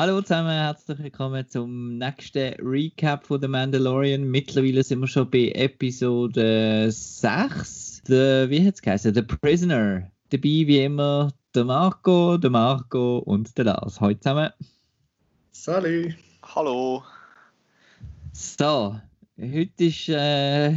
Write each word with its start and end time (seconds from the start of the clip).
Hallo 0.00 0.22
zusammen, 0.22 0.52
herzlich 0.52 0.96
willkommen 1.00 1.44
zum 1.48 1.98
nächsten 1.98 2.54
Recap 2.60 3.26
von 3.26 3.40
The 3.40 3.48
Mandalorian. 3.48 4.22
Mittlerweile 4.22 4.84
sind 4.84 5.00
wir 5.00 5.08
schon 5.08 5.28
bei 5.28 5.50
Episode 5.56 6.88
6. 6.88 8.02
The, 8.06 8.46
wie 8.48 8.64
hat 8.64 8.74
es 8.74 8.82
geheißen? 8.82 9.12
The 9.12 9.22
Prisoner. 9.22 10.08
Dabei 10.30 10.44
wie 10.44 10.84
immer 10.84 11.32
der 11.52 11.64
Marco, 11.64 12.38
der 12.38 12.48
Marco 12.48 13.18
und 13.18 13.58
der 13.58 13.64
Lars. 13.64 14.00
Hallo 14.00 14.14
zusammen. 14.14 14.50
Salut. 15.50 16.14
Hallo. 16.44 17.02
So, 18.32 19.00
heute 19.36 19.84
ist, 19.84 20.08
äh, 20.10 20.74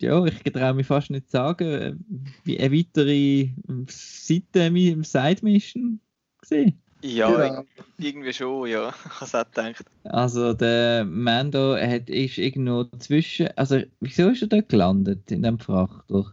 ja, 0.00 0.24
ich 0.24 0.42
traue 0.50 0.72
mich 0.72 0.86
fast 0.86 1.10
nicht 1.10 1.26
zu 1.26 1.32
sagen, 1.32 2.02
wie 2.44 2.58
eine 2.58 2.74
weitere 2.74 3.50
Seite 3.86 4.60
im 4.60 5.04
Side-Mission 5.04 6.00
gesehen. 6.40 6.82
Ja, 7.02 7.30
genau. 7.30 7.64
irgendwie 7.98 8.32
schon, 8.32 8.68
ja. 8.68 8.94
Ich 9.04 9.14
habe 9.14 9.24
es 9.24 9.34
auch 9.34 9.44
gedacht. 9.44 9.84
Also 10.04 10.52
der 10.52 11.04
Mando 11.04 11.76
hat, 11.76 12.08
ist 12.08 12.38
irgendwo 12.38 12.84
zwischen. 12.98 13.48
Also 13.56 13.80
wieso 14.00 14.28
ist 14.30 14.42
er 14.42 14.48
da 14.48 14.60
gelandet 14.60 15.30
in 15.30 15.42
dem 15.42 15.58
Frachter? 15.58 16.32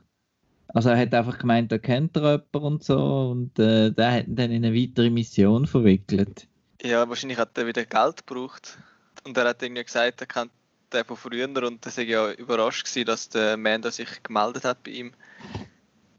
Also 0.67 0.89
er 0.89 0.99
hat 0.99 1.13
einfach 1.15 1.39
gemeint, 1.39 1.71
er 1.71 1.79
kennt 1.79 2.15
er 2.15 2.31
jemanden 2.31 2.57
und 2.57 2.83
so 2.83 3.31
und 3.31 3.57
äh, 3.57 3.91
der 3.91 4.11
hat 4.11 4.27
ihn 4.27 4.35
dann 4.35 4.51
in 4.51 4.63
eine 4.63 4.75
weitere 4.75 5.09
Mission 5.09 5.65
verwickelt. 5.65 6.47
Ja, 6.83 7.09
wahrscheinlich 7.09 7.39
hat 7.39 7.57
er 7.57 7.65
wieder 7.65 7.85
Geld 7.85 8.27
gebraucht. 8.27 8.77
Und 9.25 9.35
er 9.35 9.49
hat 9.49 9.63
irgendwie 9.63 9.83
gesagt, 9.83 10.21
er 10.21 10.27
kennt 10.27 10.51
den 10.93 11.03
von 11.03 11.17
früher 11.17 11.47
und 11.47 11.85
er 11.85 11.97
war 11.97 12.03
ja 12.03 12.31
überrascht 12.33 12.85
gewesen, 12.85 13.07
dass 13.07 13.29
der 13.29 13.57
Mando 13.57 13.89
sich 13.89 14.21
gemeldet 14.21 14.63
hat 14.63 14.83
bei 14.83 14.91
ihm. 14.91 15.13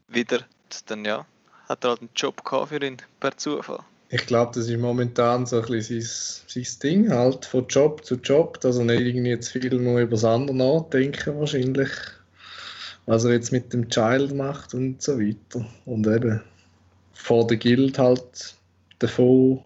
Wieder. 0.08 0.40
Dann 0.86 1.04
ja, 1.04 1.24
hat 1.68 1.84
er 1.84 1.90
halt 1.90 2.00
einen 2.00 2.10
Job 2.16 2.44
gehabt 2.44 2.68
für 2.68 2.84
ihn 2.84 2.96
per 3.20 3.36
Zufall 3.36 3.84
ich 4.12 4.26
glaube, 4.26 4.50
das 4.54 4.68
ist 4.68 4.80
momentan 4.80 5.46
so 5.46 5.60
ein 5.60 5.66
bisschen 5.68 6.00
sein, 6.00 6.64
sein 6.64 6.80
Ding, 6.82 7.10
halt 7.10 7.44
von 7.44 7.66
Job 7.68 8.04
zu 8.04 8.16
Job, 8.16 8.60
dass 8.60 8.76
er 8.76 8.84
nicht 8.84 9.00
irgendwie 9.00 9.38
zu 9.38 9.60
viel 9.60 9.78
nur 9.78 10.00
über 10.00 10.10
das 10.10 10.24
andere 10.24 10.56
nachdenken 10.56 11.38
wahrscheinlich, 11.38 11.90
was 13.06 13.24
er 13.24 13.32
jetzt 13.32 13.52
mit 13.52 13.72
dem 13.72 13.88
Child 13.88 14.34
macht 14.34 14.74
und 14.74 15.00
so 15.00 15.18
weiter. 15.20 15.64
Und 15.84 16.08
eben 16.08 16.40
vor 17.12 17.46
der 17.46 17.56
Guild 17.58 17.98
halt 18.00 18.56
davon 18.98 19.60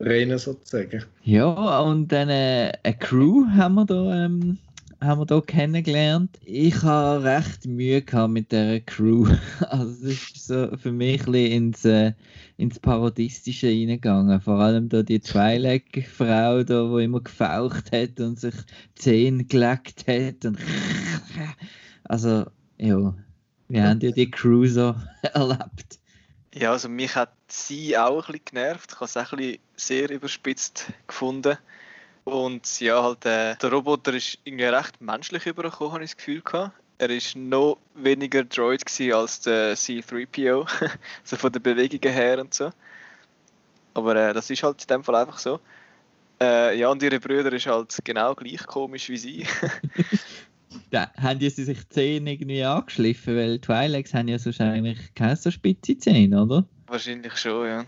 rennen 0.00 0.38
sozusagen. 0.38 1.04
Ja, 1.22 1.80
und 1.80 2.08
dann 2.08 2.30
äh, 2.30 2.72
eine 2.82 2.98
Crew 2.98 3.46
haben 3.56 3.74
wir 3.74 3.84
da 3.84 4.24
ähm, 4.24 4.58
haben 5.00 5.20
wir 5.20 5.26
hier 5.28 5.42
kennengelernt. 5.42 6.38
Ich 6.44 6.82
habe 6.82 7.22
recht 7.22 7.66
Mühe 7.66 8.02
gehabt 8.02 8.32
mit 8.32 8.52
der 8.52 8.80
Crew. 8.80 9.28
Also 9.60 10.06
es 10.06 10.30
ist 10.30 10.46
so 10.46 10.76
für 10.76 10.92
mich 10.92 11.26
ein 11.26 11.34
ins, 11.34 11.84
äh, 11.84 12.12
ins 12.56 12.78
Parodistische 12.78 13.68
reingegangen. 13.68 14.40
Vor 14.40 14.58
allem 14.58 14.88
da 14.88 15.02
die 15.02 15.20
Twilight-Frau, 15.20 16.64
die 16.64 17.04
immer 17.04 17.20
gefaucht 17.20 17.92
hat 17.92 18.18
und 18.20 18.40
sich 18.40 18.54
Zehen 18.96 19.46
geleckt 19.46 20.06
hat. 20.08 20.44
Und 20.44 20.58
also, 22.04 22.46
ja, 22.78 23.14
wir 23.68 23.82
haben 23.82 24.00
ja 24.00 24.10
die 24.10 24.30
Crew 24.30 24.66
so 24.66 24.94
erlebt. 25.22 25.98
Ja, 26.54 26.72
also 26.72 26.88
mich 26.88 27.14
hat 27.14 27.32
sie 27.46 27.96
auch 27.96 28.28
ein 28.28 28.32
bisschen 28.32 28.44
genervt. 28.46 28.90
Ich 28.92 28.96
habe 28.96 29.04
es 29.04 29.16
auch 29.16 29.32
ein 29.32 29.38
bisschen 29.38 29.58
sehr 29.76 30.10
überspitzt 30.10 30.92
gefunden. 31.06 31.56
Und 32.28 32.80
ja, 32.80 33.02
halt, 33.02 33.24
äh, 33.24 33.56
der 33.56 33.72
Roboter 33.72 34.12
ist 34.12 34.38
irgendwie 34.44 34.66
recht 34.66 35.00
menschlich 35.00 35.46
übergekommen, 35.46 35.94
habe 35.94 36.04
ich 36.04 36.10
das 36.10 36.18
Gefühl 36.18 36.42
gehabt. 36.42 36.72
Er 36.98 37.08
war 37.08 37.40
noch 37.40 37.78
weniger 37.94 38.44
Droid 38.44 38.82
als 39.14 39.40
der 39.40 39.74
C3PO, 39.74 40.68
so 41.24 41.36
von 41.36 41.50
den 41.50 41.62
Bewegungen 41.62 42.12
her 42.12 42.38
und 42.38 42.52
so. 42.52 42.70
Aber 43.94 44.14
äh, 44.14 44.34
das 44.34 44.50
ist 44.50 44.62
halt 44.62 44.82
in 44.82 44.88
dem 44.88 45.04
Fall 45.04 45.14
einfach 45.14 45.38
so. 45.38 45.58
Äh, 46.38 46.78
ja, 46.78 46.90
und 46.90 47.02
ihre 47.02 47.18
Brüder 47.18 47.50
ist 47.50 47.66
halt 47.66 47.96
genau 48.04 48.34
gleich 48.34 48.66
komisch 48.66 49.08
wie 49.08 49.16
sie. 49.16 49.46
da 50.90 51.10
haben 51.16 51.38
die 51.38 51.48
sich 51.48 51.78
die 51.78 51.88
Zähne 51.88 52.32
irgendwie 52.34 52.62
angeschliffen, 52.62 53.36
weil 53.36 53.54
Twi'leks 53.54 54.12
haben 54.12 54.28
ja 54.28 54.38
sonst 54.38 54.60
eigentlich 54.60 55.14
keine 55.14 55.34
so 55.36 55.50
spitze 55.50 55.96
Zähne, 55.96 56.42
oder? 56.42 56.66
Wahrscheinlich 56.88 57.38
schon, 57.38 57.66
ja. 57.66 57.86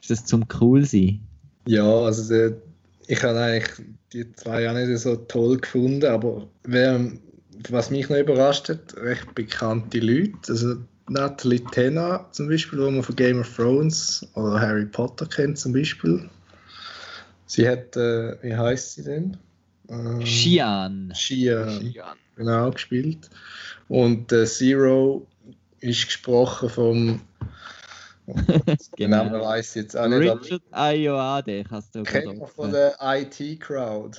Ist 0.00 0.10
das 0.10 0.24
zum 0.24 0.46
cool 0.60 0.82
sein? 0.86 1.20
Ja, 1.66 1.84
also 1.84 2.26
der 2.32 2.56
ich 3.12 3.22
habe 3.22 3.38
eigentlich 3.38 3.86
die 4.14 4.32
zwei 4.32 4.70
auch 4.70 4.74
nicht 4.74 4.98
so 4.98 5.16
toll 5.16 5.58
gefunden, 5.58 6.06
aber 6.06 6.48
wer, 6.64 7.12
was 7.68 7.90
mich 7.90 8.08
noch 8.08 8.16
überrascht 8.16 8.70
hat, 8.70 8.96
recht 8.96 9.34
bekannte 9.34 9.98
Leute, 9.98 10.32
also 10.48 10.76
Natalie 11.10 11.62
Tena 11.72 12.26
zum 12.30 12.48
Beispiel, 12.48 12.78
wo 12.78 12.90
man 12.90 13.02
von 13.02 13.14
Game 13.14 13.40
of 13.40 13.54
Thrones 13.54 14.26
oder 14.34 14.58
Harry 14.58 14.86
Potter 14.86 15.26
kennt 15.26 15.58
zum 15.58 15.74
Beispiel. 15.74 16.30
Sie 17.44 17.68
hat, 17.68 17.94
äh, 17.98 18.42
wie 18.42 18.56
heißt 18.56 18.94
sie 18.94 19.04
denn? 19.04 19.36
Ähm, 19.90 20.24
Shian. 20.24 21.12
Shian. 21.14 21.94
Genau, 22.36 22.70
gespielt. 22.70 23.28
Und 23.88 24.32
äh, 24.32 24.46
Zero 24.46 25.26
ist 25.80 26.06
gesprochen 26.06 26.70
vom 26.70 27.20
genau. 28.96 29.24
Man 29.24 29.40
weiß 29.40 29.74
jetzt 29.74 29.96
auch 29.96 30.08
nicht. 30.08 30.20
Richard 30.20 30.62
Ayoade 30.70 31.64
hast 31.70 31.94
du 31.94 32.02
Kennt 32.04 32.38
man 32.38 32.48
von 32.48 32.70
der 32.70 32.96
IT-Crowd 33.00 34.18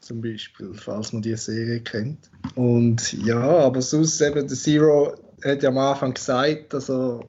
zum 0.00 0.22
Beispiel, 0.22 0.72
falls 0.74 1.12
man 1.12 1.22
die 1.22 1.36
Serie 1.36 1.80
kennt. 1.80 2.30
Und 2.54 3.12
ja, 3.24 3.40
aber 3.40 3.82
sonst 3.82 4.20
eben 4.20 4.46
der 4.48 4.56
Zero 4.56 5.14
hat 5.44 5.62
ja 5.62 5.68
am 5.68 5.78
Anfang 5.78 6.14
gesagt, 6.14 6.72
dass 6.72 6.88
er 6.88 7.20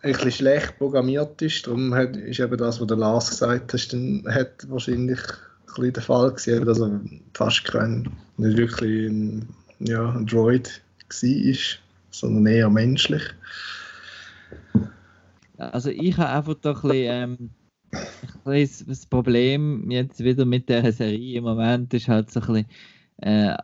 ein 0.00 0.12
bisschen 0.12 0.32
schlecht 0.32 0.78
programmiert 0.78 1.40
ist. 1.42 1.66
Darum 1.66 1.94
hat, 1.94 2.16
ist 2.16 2.40
eben 2.40 2.56
das, 2.56 2.80
was 2.80 2.86
der 2.86 2.96
Lars 2.96 3.30
gesagt 3.30 3.72
hat, 3.72 3.92
dann 3.92 4.24
hat 4.28 4.68
wahrscheinlich 4.68 5.18
ein 5.18 5.74
bisschen 5.74 5.92
der 5.92 6.02
Fall 6.02 6.30
gewesen, 6.30 6.64
dass 6.64 6.80
er 6.80 7.00
fast 7.34 7.64
kein, 7.64 8.10
nicht 8.36 8.56
wirklich 8.56 9.08
ein, 9.10 9.48
ja, 9.80 10.10
ein 10.10 10.26
Droid 10.26 10.82
war, 11.08 11.56
sondern 12.10 12.46
eher 12.46 12.70
menschlich. 12.70 13.22
Also 15.56 15.90
ich 15.90 16.16
habe 16.16 16.30
einfach 16.30 16.54
doch 16.54 16.84
ein 16.84 16.90
bisschen, 16.90 17.50
ähm, 18.44 18.84
das 18.90 19.06
Problem 19.06 19.90
jetzt 19.90 20.22
wieder 20.22 20.44
mit 20.44 20.68
der 20.68 20.92
Serie 20.92 21.38
im 21.38 21.44
Moment 21.44 21.94
ist 21.94 22.08
halt 22.08 22.30
so 22.30 22.40
ein 22.40 22.46
bisschen, 22.46 22.66
äh, 23.18 23.56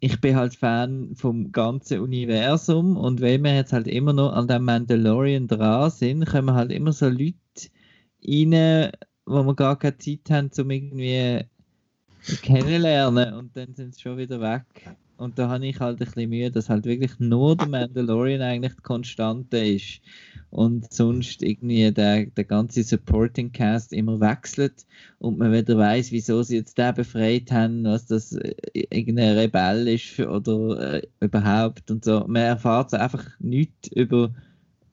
ich 0.00 0.20
bin 0.20 0.36
halt 0.36 0.54
Fan 0.54 1.14
vom 1.16 1.50
ganzen 1.50 2.00
Universum 2.00 2.96
und 2.96 3.20
wenn 3.20 3.42
wir 3.42 3.54
jetzt 3.54 3.72
halt 3.72 3.88
immer 3.88 4.12
noch 4.12 4.32
an 4.32 4.46
dem 4.46 4.64
Mandalorian 4.64 5.48
dran 5.48 5.90
sind, 5.90 6.24
kommen 6.26 6.54
halt 6.54 6.70
immer 6.70 6.92
so 6.92 7.08
Leute 7.08 7.34
rein, 8.26 8.92
wo 9.26 9.42
wir 9.42 9.54
gar 9.54 9.78
keine 9.78 9.98
Zeit 9.98 10.30
haben, 10.30 10.50
um 10.56 10.70
irgendwie 10.70 11.44
kennenlernen 12.42 13.34
und 13.34 13.56
dann 13.56 13.74
sind 13.74 13.94
sie 13.94 14.02
schon 14.02 14.18
wieder 14.18 14.40
weg. 14.40 14.96
Und 15.18 15.36
da 15.36 15.48
habe 15.48 15.66
ich 15.66 15.80
halt 15.80 16.00
ein 16.00 16.06
bisschen 16.06 16.30
Mühe, 16.30 16.50
dass 16.50 16.68
halt 16.68 16.84
wirklich 16.84 17.18
nur 17.18 17.56
der 17.56 17.66
Mandalorian 17.68 18.40
eigentlich 18.40 18.74
die 18.76 18.82
Konstante 18.82 19.58
ist 19.58 20.00
und 20.50 20.92
sonst 20.92 21.42
irgendwie 21.42 21.90
der, 21.90 22.26
der 22.26 22.44
ganze 22.44 22.84
Supporting 22.84 23.50
Cast 23.50 23.92
immer 23.92 24.20
wechselt 24.20 24.86
und 25.18 25.36
man 25.36 25.52
wieder 25.52 25.76
weiß, 25.76 26.12
wieso 26.12 26.42
sie 26.44 26.58
jetzt 26.58 26.78
den 26.78 26.94
befreit 26.94 27.50
haben, 27.50 27.82
was 27.84 28.06
das 28.06 28.32
äh, 28.32 28.54
irgendein 28.72 29.36
Rebell 29.36 29.88
ist 29.88 30.20
oder 30.20 30.94
äh, 30.94 31.02
überhaupt 31.20 31.90
und 31.90 32.04
so. 32.04 32.20
Man 32.28 32.42
erfahrt 32.42 32.94
einfach 32.94 33.24
nichts 33.40 33.88
über, 33.88 34.30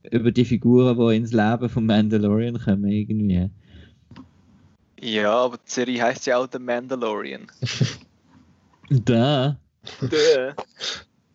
über 0.09 0.31
die 0.31 0.45
Figuren, 0.45 0.97
die 0.97 1.17
ins 1.17 1.33
Leben 1.33 1.69
von 1.69 1.85
Mandalorian 1.85 2.59
kommen 2.59 2.89
irgendwie. 2.89 3.49
Ja, 4.99 5.33
aber 5.35 5.57
die 5.57 5.71
Serie 5.71 6.01
heißt 6.01 6.25
ja 6.25 6.37
auch 6.39 6.47
The 6.51 6.57
Mandalorian. 6.57 7.45
da. 8.89 9.59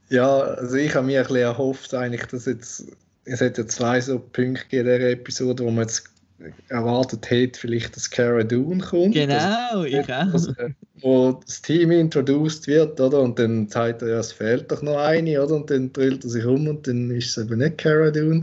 ja, 0.09 0.41
also 0.41 0.77
ich 0.77 0.95
habe 0.95 1.07
mir 1.07 1.21
ein 1.21 1.27
bisschen 1.27 1.43
erhofft, 1.43 1.95
eigentlich, 1.95 2.27
dass 2.27 2.47
jetzt 2.47 2.87
es 3.25 3.41
hat 3.41 3.59
ja 3.59 3.67
zwei 3.67 4.01
so 4.01 4.19
Punkte 4.19 4.77
in 4.77 4.85
dieser 4.85 5.11
Episode, 5.11 5.65
wo 5.65 5.71
man 5.71 5.85
jetzt 5.85 6.05
erwartet 6.69 7.29
hätte, 7.31 7.61
vielleicht, 7.61 7.95
dass 7.97 8.11
Cara 8.11 8.43
Dune 8.43 8.83
kommt. 8.83 9.15
Genau, 9.15 9.85
ich 9.85 10.13
auch. 10.13 10.33
wo 11.03 11.33
das 11.33 11.61
Team 11.61 11.91
introduced 11.91 12.67
wird, 12.67 12.99
oder? 13.01 13.21
Und 13.21 13.39
dann 13.39 13.69
sagt 13.69 14.03
er, 14.03 14.09
ja, 14.09 14.19
es 14.19 14.33
fehlt 14.33 14.71
doch 14.73 14.83
noch 14.83 14.99
eine, 14.99 15.43
oder? 15.43 15.57
Und 15.57 15.71
dann 15.71 15.93
drillt 15.93 16.25
er 16.25 16.31
sich 16.31 16.45
um 16.45 16.67
und 16.67 16.87
dann 16.87 17.11
ist 17.11 17.37
es 17.37 17.45
eben 17.45 17.59
nicht 17.59 17.79
Cara 17.79 18.11
Dune. 18.11 18.43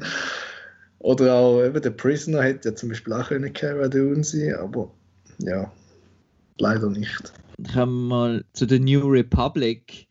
Oder 1.00 1.34
auch 1.34 1.64
eben 1.64 1.82
der 1.82 1.92
Prisoner 1.92 2.44
hätte 2.44 2.70
ja 2.70 2.76
zum 2.76 2.90
Beispiel 2.90 3.14
auch 3.14 3.28
können 3.30 3.54
Cara 3.54 3.88
Dune 3.88 4.24
sein, 4.24 4.56
aber 4.56 4.92
ja, 5.40 5.72
leider 6.60 6.90
nicht. 6.90 7.34
Kommen 7.74 8.08
wir 8.10 8.44
zu 8.54 8.66
der 8.66 8.80
New 8.80 9.08
Republic. 9.08 10.08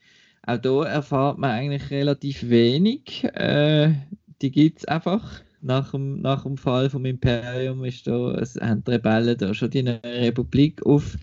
Auch 0.47 0.59
hier 0.61 0.87
erfahrt 0.87 1.39
man 1.39 1.51
eigentlich 1.51 1.91
relativ 1.91 2.49
wenig. 2.49 3.25
Äh, 3.35 3.95
die 4.43 4.51
gibt 4.51 4.81
es 4.81 4.85
einfach. 4.87 5.43
Nach 5.61 5.91
dem, 5.91 6.21
nach 6.21 6.45
dem 6.45 6.57
Fall 6.57 6.91
vom 6.91 7.05
Imperium 7.05 7.85
ist 7.85 8.07
da, 8.07 8.33
es 8.35 8.57
haben 8.57 8.85
die 8.85 8.93
Rebellen 8.93 9.37
da 9.39 9.55
schon 9.55 9.71
die 9.71 9.83
neue 9.83 10.01
Republik 10.05 10.85
auf, 10.85 11.17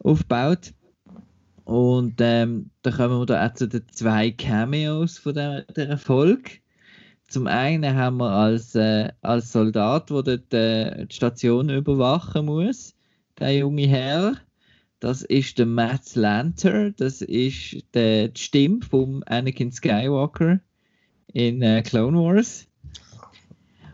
aufgebaut. 0.00 0.74
Und 1.64 2.14
ähm, 2.20 2.70
da 2.82 2.90
kommen 2.90 3.18
wir 3.18 3.26
da 3.26 3.46
auch 3.46 3.54
zu 3.54 3.68
den 3.68 3.82
zwei 3.90 4.30
Cameos 4.30 5.18
von 5.18 5.34
der, 5.34 5.62
der 5.62 5.88
Erfolg. 5.88 6.60
Zum 7.28 7.46
einen 7.46 7.96
haben 7.96 8.18
wir 8.18 8.30
als, 8.30 8.74
äh, 8.74 9.10
als 9.22 9.52
Soldat, 9.52 10.10
der 10.10 10.22
dort, 10.22 10.54
äh, 10.54 11.06
die 11.06 11.14
Station 11.14 11.70
überwachen 11.70 12.46
muss, 12.46 12.94
der 13.38 13.56
junge 13.56 13.88
Herr. 13.88 14.36
Das 15.00 15.22
ist 15.22 15.58
der 15.58 15.66
Matt 15.66 16.14
Lanter, 16.14 16.90
das 16.92 17.20
ist 17.20 17.84
der, 17.94 18.28
die 18.28 18.40
Stimme 18.40 18.80
von 18.82 19.22
Anakin 19.24 19.70
Skywalker 19.70 20.60
in 21.32 21.60
äh, 21.60 21.82
Clone 21.82 22.16
Wars. 22.18 22.66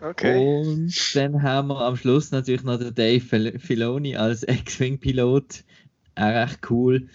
Okay. 0.01 0.37
Und 0.37 1.15
dann 1.15 1.43
haben 1.43 1.69
wir 1.69 1.81
am 1.81 1.97
Schluss 1.97 2.31
natürlich 2.31 2.63
noch 2.63 2.79
den 2.79 2.95
Dave 2.95 3.21
Fil- 3.25 3.59
Filoni 3.59 4.17
als 4.17 4.43
X-Wing-Pilot. 4.49 5.65
Auch 6.15 6.23
recht 6.23 6.71
cool. 6.71 7.09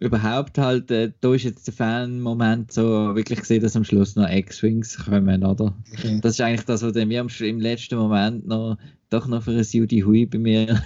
Überhaupt 0.00 0.58
halt, 0.58 0.90
äh, 0.92 1.12
da 1.20 1.34
ist 1.34 1.42
jetzt 1.44 1.66
der 1.66 1.74
Fan-Moment 1.74 2.72
so 2.72 3.14
wirklich 3.16 3.40
gesehen, 3.40 3.62
dass 3.62 3.74
am 3.76 3.84
Schluss 3.84 4.14
noch 4.14 4.28
X-Wings 4.28 5.04
kommen, 5.04 5.44
oder? 5.44 5.76
Mhm. 6.04 6.20
Das 6.20 6.34
ist 6.34 6.40
eigentlich 6.40 6.64
das, 6.66 6.82
was 6.82 6.92
dann 6.92 7.08
mir 7.08 7.20
am, 7.20 7.26
Sch- 7.26 7.48
im 7.48 7.60
letzten 7.60 7.96
Moment 7.98 8.46
noch, 8.46 8.78
doch 9.10 9.26
noch 9.26 9.42
für 9.42 9.50
ein 9.52 9.66
Judy 9.68 10.00
Hui 10.00 10.26
bei 10.26 10.38
mir 10.38 10.80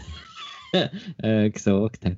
äh, 1.18 1.50
gesorgt 1.50 2.04
hat. 2.06 2.16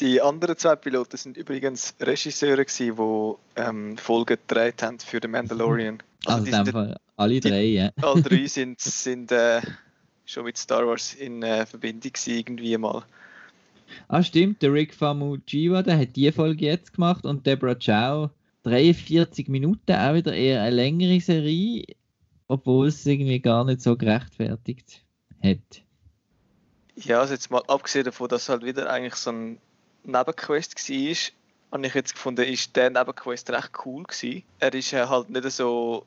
Die 0.00 0.20
anderen 0.20 0.56
zwei 0.56 0.76
Piloten 0.76 1.16
sind 1.16 1.36
übrigens 1.36 1.94
Regisseure, 2.00 2.64
gewesen, 2.64 2.96
die 2.96 3.60
ähm, 3.60 3.96
Folgen 3.98 4.38
gedreht 4.46 4.82
haben 4.82 4.98
für 4.98 5.18
The 5.20 5.28
Mandalorian. 5.28 6.02
Also 6.24 6.44
die 6.44 6.50
in 6.50 6.64
dem 6.64 6.66
sind, 6.66 6.96
alle 7.16 7.40
die- 7.40 7.48
drei, 7.48 7.64
ja. 7.64 7.90
alle 8.00 8.22
drei 8.22 8.46
sind, 8.46 8.80
sind 8.80 9.32
äh, 9.32 9.60
schon 10.24 10.44
mit 10.44 10.56
Star 10.56 10.86
Wars 10.86 11.14
in 11.14 11.42
äh, 11.42 11.66
Verbindung 11.66 12.12
gewesen, 12.12 12.34
irgendwie 12.38 12.76
mal. 12.78 13.02
Ah, 14.08 14.22
stimmt, 14.22 14.62
der 14.62 14.72
Rick 14.72 14.94
Famujiwa, 14.94 15.82
der 15.82 15.98
hat 15.98 16.16
die 16.16 16.32
Folge 16.32 16.64
jetzt 16.64 16.94
gemacht 16.94 17.24
und 17.26 17.46
Deborah 17.46 17.74
Chow 17.74 18.30
43 18.62 19.48
Minuten, 19.48 19.92
auch 19.92 20.14
wieder 20.14 20.32
eher 20.32 20.62
eine 20.62 20.74
längere 20.76 21.20
Serie, 21.20 21.84
obwohl 22.48 22.86
es 22.86 23.04
irgendwie 23.04 23.40
gar 23.40 23.64
nicht 23.64 23.82
so 23.82 23.96
gerechtfertigt 23.96 25.02
hat. 25.42 25.58
Ja, 26.96 27.20
also 27.20 27.32
jetzt 27.34 27.50
mal 27.50 27.62
abgesehen 27.68 28.04
davon, 28.04 28.28
dass 28.28 28.42
es 28.42 28.48
halt 28.48 28.64
wieder 28.64 28.90
eigentlich 28.90 29.14
so 29.14 29.30
ein 29.30 29.58
Nebenquest 30.04 30.76
war, 30.76 31.16
habe 31.72 31.86
ich 31.86 31.94
jetzt 31.94 32.12
gefunden, 32.14 32.42
ist 32.44 32.76
der 32.76 32.90
Nebenquest 32.90 33.50
recht 33.50 33.70
cool 33.86 34.02
gewesen. 34.04 34.42
Er 34.58 34.74
ist 34.74 34.92
äh, 34.92 35.06
halt 35.06 35.30
nicht 35.30 35.50
so 35.50 36.04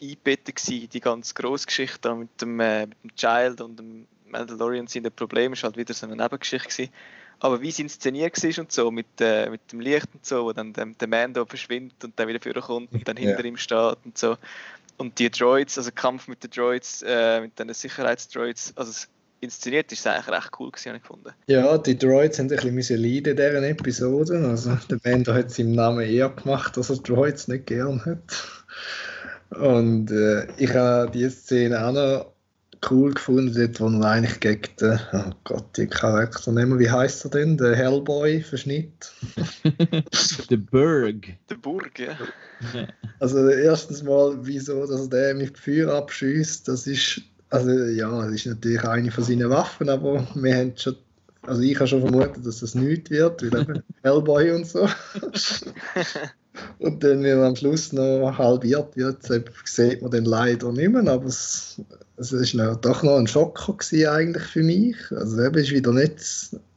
eingebettet 0.00 0.56
gewesen, 0.56 0.88
die 0.88 1.00
ganze 1.00 1.34
grosse 1.34 1.66
Geschichte 1.66 2.14
mit 2.14 2.40
dem, 2.40 2.60
äh, 2.60 2.86
mit 2.86 3.02
dem 3.02 3.14
Child 3.16 3.60
und 3.60 3.78
dem 3.78 4.06
Mandalorian 4.28 4.86
sind 4.86 5.06
ein 5.06 5.12
Problem, 5.12 5.52
ist 5.52 5.64
halt 5.64 5.76
wieder 5.76 5.94
so 5.94 6.06
eine 6.06 6.16
Nebengeschichte 6.16 6.68
gewesen. 6.68 6.92
Aber 7.40 7.60
wie 7.60 7.68
es 7.68 7.78
inszeniert 7.80 8.40
war 8.42 8.58
und 8.62 8.72
so, 8.72 8.90
mit, 8.90 9.06
äh, 9.20 9.50
mit 9.50 9.60
dem 9.72 9.80
Licht 9.80 10.06
und 10.14 10.24
so, 10.24 10.44
wo 10.44 10.52
dann 10.52 10.72
der, 10.72 10.86
der 10.86 11.08
Mando 11.08 11.44
verschwindet 11.44 12.02
und 12.04 12.18
dann 12.18 12.28
wieder 12.28 12.40
vorkommt 12.40 12.92
und 12.92 13.06
dann 13.06 13.16
Ja. 13.16 13.22
hinter 13.30 13.44
ihm 13.44 13.56
steht 13.56 13.96
und 14.04 14.16
so. 14.16 14.36
Und 14.96 15.18
die 15.18 15.28
Droids, 15.30 15.76
also 15.76 15.90
der 15.90 15.94
Kampf 16.00 16.28
mit 16.28 16.42
den 16.44 16.50
Droids, 16.50 17.02
äh, 17.02 17.40
mit 17.40 17.58
den 17.58 17.72
Sicherheitsdroids, 17.74 18.72
also 18.76 18.90
es- 18.92 19.08
inszeniert 19.44 19.92
ist 19.92 20.00
es 20.00 20.06
eigentlich 20.06 20.28
recht 20.28 20.50
cool 20.58 20.70
gewesen, 20.70 20.88
habe 20.88 20.96
ich 20.96 21.02
gefunden. 21.02 21.30
Ja, 21.46 21.78
die 21.78 21.96
Droids 21.96 22.38
haben 22.38 22.46
ein 22.46 22.56
bisschen 22.56 22.74
müssen 22.74 23.02
leiden 23.02 23.30
in 23.30 23.36
dieser 23.36 23.68
Episode. 23.68 24.48
Also, 24.48 24.76
der 24.90 24.98
Mando 25.04 25.32
hat 25.34 25.46
es 25.46 25.58
im 25.58 25.72
Namen 25.72 26.00
eher 26.00 26.30
gemacht, 26.30 26.76
dass 26.76 26.90
er 26.90 26.96
Droids 26.96 27.48
nicht 27.48 27.66
gern 27.66 28.04
hat. 28.04 28.64
Und 29.50 30.10
äh, 30.10 30.46
ich 30.56 30.74
habe 30.74 31.10
diese 31.12 31.30
Szene 31.30 31.86
auch 31.86 31.92
noch 31.92 32.34
cool 32.90 33.14
gefunden, 33.14 33.54
dort, 33.54 33.80
wo 33.80 33.86
er 33.86 34.10
eigentlich 34.10 34.40
gegen 34.40 34.76
den, 34.80 35.00
oh 35.12 35.32
Gott, 35.44 35.76
die 35.76 35.86
Charakter 35.86 36.52
nehmen, 36.52 36.78
wie 36.78 36.90
heißt 36.90 37.24
er 37.24 37.30
denn? 37.30 37.56
Der 37.56 37.74
Hellboy 37.76 38.42
verschnitt. 38.42 39.12
der 40.50 40.56
Berg. 40.56 41.28
Der 41.48 41.56
Burg, 41.56 41.98
ja. 41.98 42.16
Also 43.20 43.48
erstens 43.48 44.02
mal, 44.02 44.36
wieso, 44.42 44.86
dass 44.86 45.08
er 45.08 45.08
den 45.08 45.38
mit 45.38 45.58
Feuer 45.58 45.94
abschießt, 45.94 46.68
das 46.68 46.86
ist, 46.86 47.22
also 47.54 47.70
ja, 47.70 48.22
das 48.22 48.32
ist 48.32 48.46
natürlich 48.46 48.84
eine 48.84 49.10
von 49.10 49.24
seinen 49.24 49.48
Waffen, 49.48 49.88
aber 49.88 50.26
wir 50.34 50.56
haben 50.56 50.72
schon, 50.76 50.96
also 51.42 51.62
ich 51.62 51.76
habe 51.76 51.86
schon 51.86 52.00
vermutet, 52.00 52.44
dass 52.44 52.60
das 52.60 52.74
nichts 52.74 53.10
wird, 53.10 53.42
weil 53.42 53.60
eben 53.60 53.82
Hellboy 54.02 54.50
und 54.52 54.66
so. 54.66 54.88
und 56.78 57.02
dann, 57.02 57.22
wenn 57.22 57.38
er 57.38 57.44
am 57.46 57.56
Schluss 57.56 57.92
noch 57.92 58.38
halbiert 58.38 58.96
wird, 58.96 59.18
sieht 59.64 60.02
man 60.02 60.10
den 60.10 60.24
leider 60.24 60.72
nicht 60.72 60.90
mehr, 60.90 61.06
aber 61.12 61.26
es, 61.26 61.80
es 62.16 62.32
ist 62.32 62.54
noch, 62.54 62.76
doch 62.76 63.02
noch 63.02 63.16
ein 63.18 63.26
Schocker 63.26 63.72
gewesen 63.74 64.08
eigentlich 64.08 64.44
für 64.44 64.62
mich. 64.62 64.96
Also 65.10 65.42
eben 65.42 65.56
ist 65.58 65.70
wieder 65.72 65.92
nicht 65.92 66.14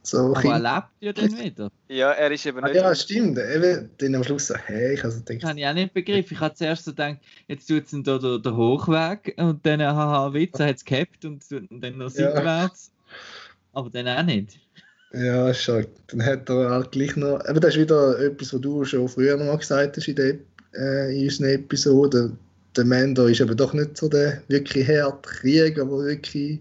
so 0.04 0.34
Aber 0.36 0.44
er 0.44 0.60
lebt 0.60 0.88
ja 1.02 1.14
dann 1.14 1.38
wieder. 1.38 1.70
Ja, 1.90 2.12
er 2.12 2.32
ist 2.32 2.46
eben 2.46 2.60
Ah, 2.64 2.68
nicht. 2.68 2.76
ja, 2.78 2.96
stimmt. 2.96 3.38
Eben, 3.38 3.90
dann 3.98 4.16
am 4.16 4.24
Schluss 4.24 4.48
so, 4.48 4.56
hey, 4.56 4.94
ich 4.94 5.04
also 5.04 5.18
Das 5.18 5.26
denke, 5.26 5.48
habe 5.48 5.60
ich 5.60 5.68
auch 5.68 5.74
nicht 5.74 5.94
begriffen. 5.94 6.34
Ich 6.34 6.40
habe 6.40 6.56
zuerst 6.56 6.86
so 6.86 6.92
gedacht, 6.92 7.18
jetzt 7.48 7.68
tut 7.68 7.86
es 7.86 7.94
ihn 7.94 8.04
da 8.04 8.18
der, 8.18 8.40
der 8.40 8.56
Hochweg 8.56 9.36
und 9.38 9.66
dann, 9.66 9.82
haha, 9.82 10.34
Witz, 10.34 10.60
er 10.60 10.68
hat 10.70 10.78
es 10.78 10.86
gehabt 10.86 11.26
und 11.26 11.44
dann 11.52 11.98
noch 11.98 12.10
Ja. 12.16 12.32
seitwärts. 12.32 12.92
Aber 13.74 13.90
dann 13.90 14.08
auch 14.08 14.24
nicht. 14.24 14.60
Ja, 15.14 15.54
schon. 15.54 15.88
Dann 16.08 16.26
hat 16.26 16.50
er 16.50 16.70
halt 16.70 16.92
gleich 16.92 17.16
noch. 17.16 17.40
Aber 17.46 17.60
das 17.60 17.76
ist 17.76 17.82
wieder 17.82 18.20
etwas, 18.20 18.54
was 18.54 18.62
du 18.62 18.84
schon 18.84 19.08
früher 19.08 19.38
noch 19.38 19.46
mal 19.46 19.58
gesagt 19.58 19.98
hast 19.98 20.08
in, 20.08 20.16
der, 20.16 20.36
äh, 20.74 21.18
in 21.18 21.24
unseren 21.24 21.50
Episoden. 21.50 22.38
Der 22.76 22.86
Mando 22.86 23.26
ist 23.26 23.42
eben 23.42 23.58
doch 23.58 23.74
nicht 23.74 23.98
so 23.98 24.08
der 24.08 24.42
wirklich 24.50 24.88
harte 24.88 25.30
Krieger, 25.30 25.86
der 25.86 25.90
wirklich 25.90 26.60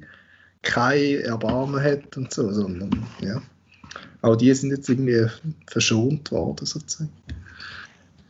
kein 0.62 1.20
Erbarmen 1.20 1.82
hat 1.82 2.16
und 2.16 2.32
so, 2.32 2.50
sondern 2.52 3.06
ja. 3.20 3.42
Auch 4.22 4.36
die 4.36 4.52
sind 4.54 4.70
jetzt 4.70 4.88
irgendwie 4.88 5.26
verschont 5.68 6.30
worden, 6.32 6.66
sozusagen. 6.66 7.12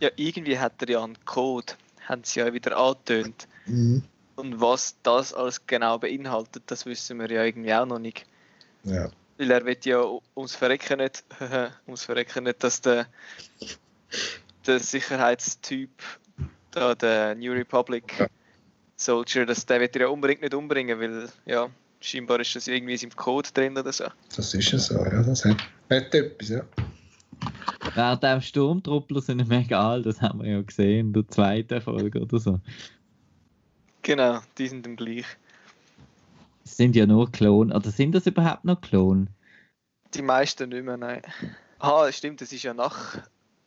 Ja, 0.00 0.10
irgendwie 0.16 0.58
hat 0.58 0.82
er 0.82 0.90
ja 0.90 1.04
einen 1.04 1.16
Code, 1.24 1.72
haben 2.06 2.22
sie 2.24 2.40
ja 2.40 2.52
wieder 2.52 2.76
angetönt. 2.76 3.46
Mhm. 3.66 4.02
Und 4.34 4.60
was 4.60 4.96
das 5.02 5.32
alles 5.32 5.66
genau 5.66 5.98
beinhaltet, 5.98 6.64
das 6.66 6.84
wissen 6.84 7.18
wir 7.18 7.30
ja 7.30 7.44
irgendwie 7.44 7.72
auch 7.72 7.86
noch 7.86 7.98
nicht. 7.98 8.26
Ja. 8.84 9.08
Weil 9.38 9.50
er 9.50 9.64
wird 9.64 9.84
ja 9.84 10.02
ums 10.34 10.54
Verrecken 10.54 10.98
nicht, 10.98 11.24
ums 11.86 12.04
Verrecken 12.04 12.44
nicht, 12.44 12.62
dass 12.64 12.80
der, 12.80 13.06
der 14.66 14.80
Sicherheitstyp, 14.80 15.90
da 16.70 16.94
der 16.94 17.34
New 17.34 17.52
Republic 17.52 18.18
Ja. 18.18 18.26
Soldier, 18.96 19.44
dass 19.44 19.66
der 19.66 19.80
wird 19.80 19.94
er 19.96 20.02
ja 20.02 20.08
unbedingt 20.08 20.40
nicht 20.40 20.54
umbringen, 20.54 20.98
weil 20.98 21.28
ja, 21.44 21.68
scheinbar 22.00 22.40
ist 22.40 22.56
das 22.56 22.66
irgendwie 22.66 22.92
in 22.92 22.98
seinem 22.98 23.16
Code 23.16 23.50
drin 23.52 23.76
oder 23.76 23.92
so. 23.92 24.06
Das 24.34 24.54
ist 24.54 24.72
ja 24.72 24.78
so, 24.78 24.94
ja. 25.04 25.22
Das 25.22 25.44
hat, 25.44 25.58
hat 25.90 26.14
etwas, 26.14 26.48
ja. 26.48 26.62
Während 27.94 28.22
dem 28.22 28.40
Sturmtruppler 28.40 29.20
sind 29.20 29.40
ihm 29.40 29.52
egal, 29.52 30.02
das 30.02 30.20
haben 30.22 30.42
wir 30.42 30.50
ja 30.50 30.62
gesehen 30.62 31.08
in 31.08 31.12
der 31.12 31.28
zweiten 31.28 31.80
Folge 31.80 32.20
oder 32.20 32.38
so. 32.38 32.60
Genau, 34.02 34.40
die 34.56 34.68
sind 34.68 34.86
dann 34.86 34.96
gleich. 34.96 35.26
Es 36.66 36.76
sind 36.76 36.96
ja 36.96 37.06
nur 37.06 37.30
Klone. 37.30 37.72
Oder 37.72 37.92
sind 37.92 38.12
das 38.12 38.26
überhaupt 38.26 38.64
noch 38.64 38.80
Klone? 38.80 39.28
Die 40.14 40.22
meisten 40.22 40.68
nicht 40.68 40.84
mehr, 40.84 40.96
nein. 40.96 41.22
Ah, 41.78 42.10
stimmt, 42.10 42.40
das 42.40 42.52
ist 42.52 42.64
ja 42.64 42.74
nach, 42.74 43.18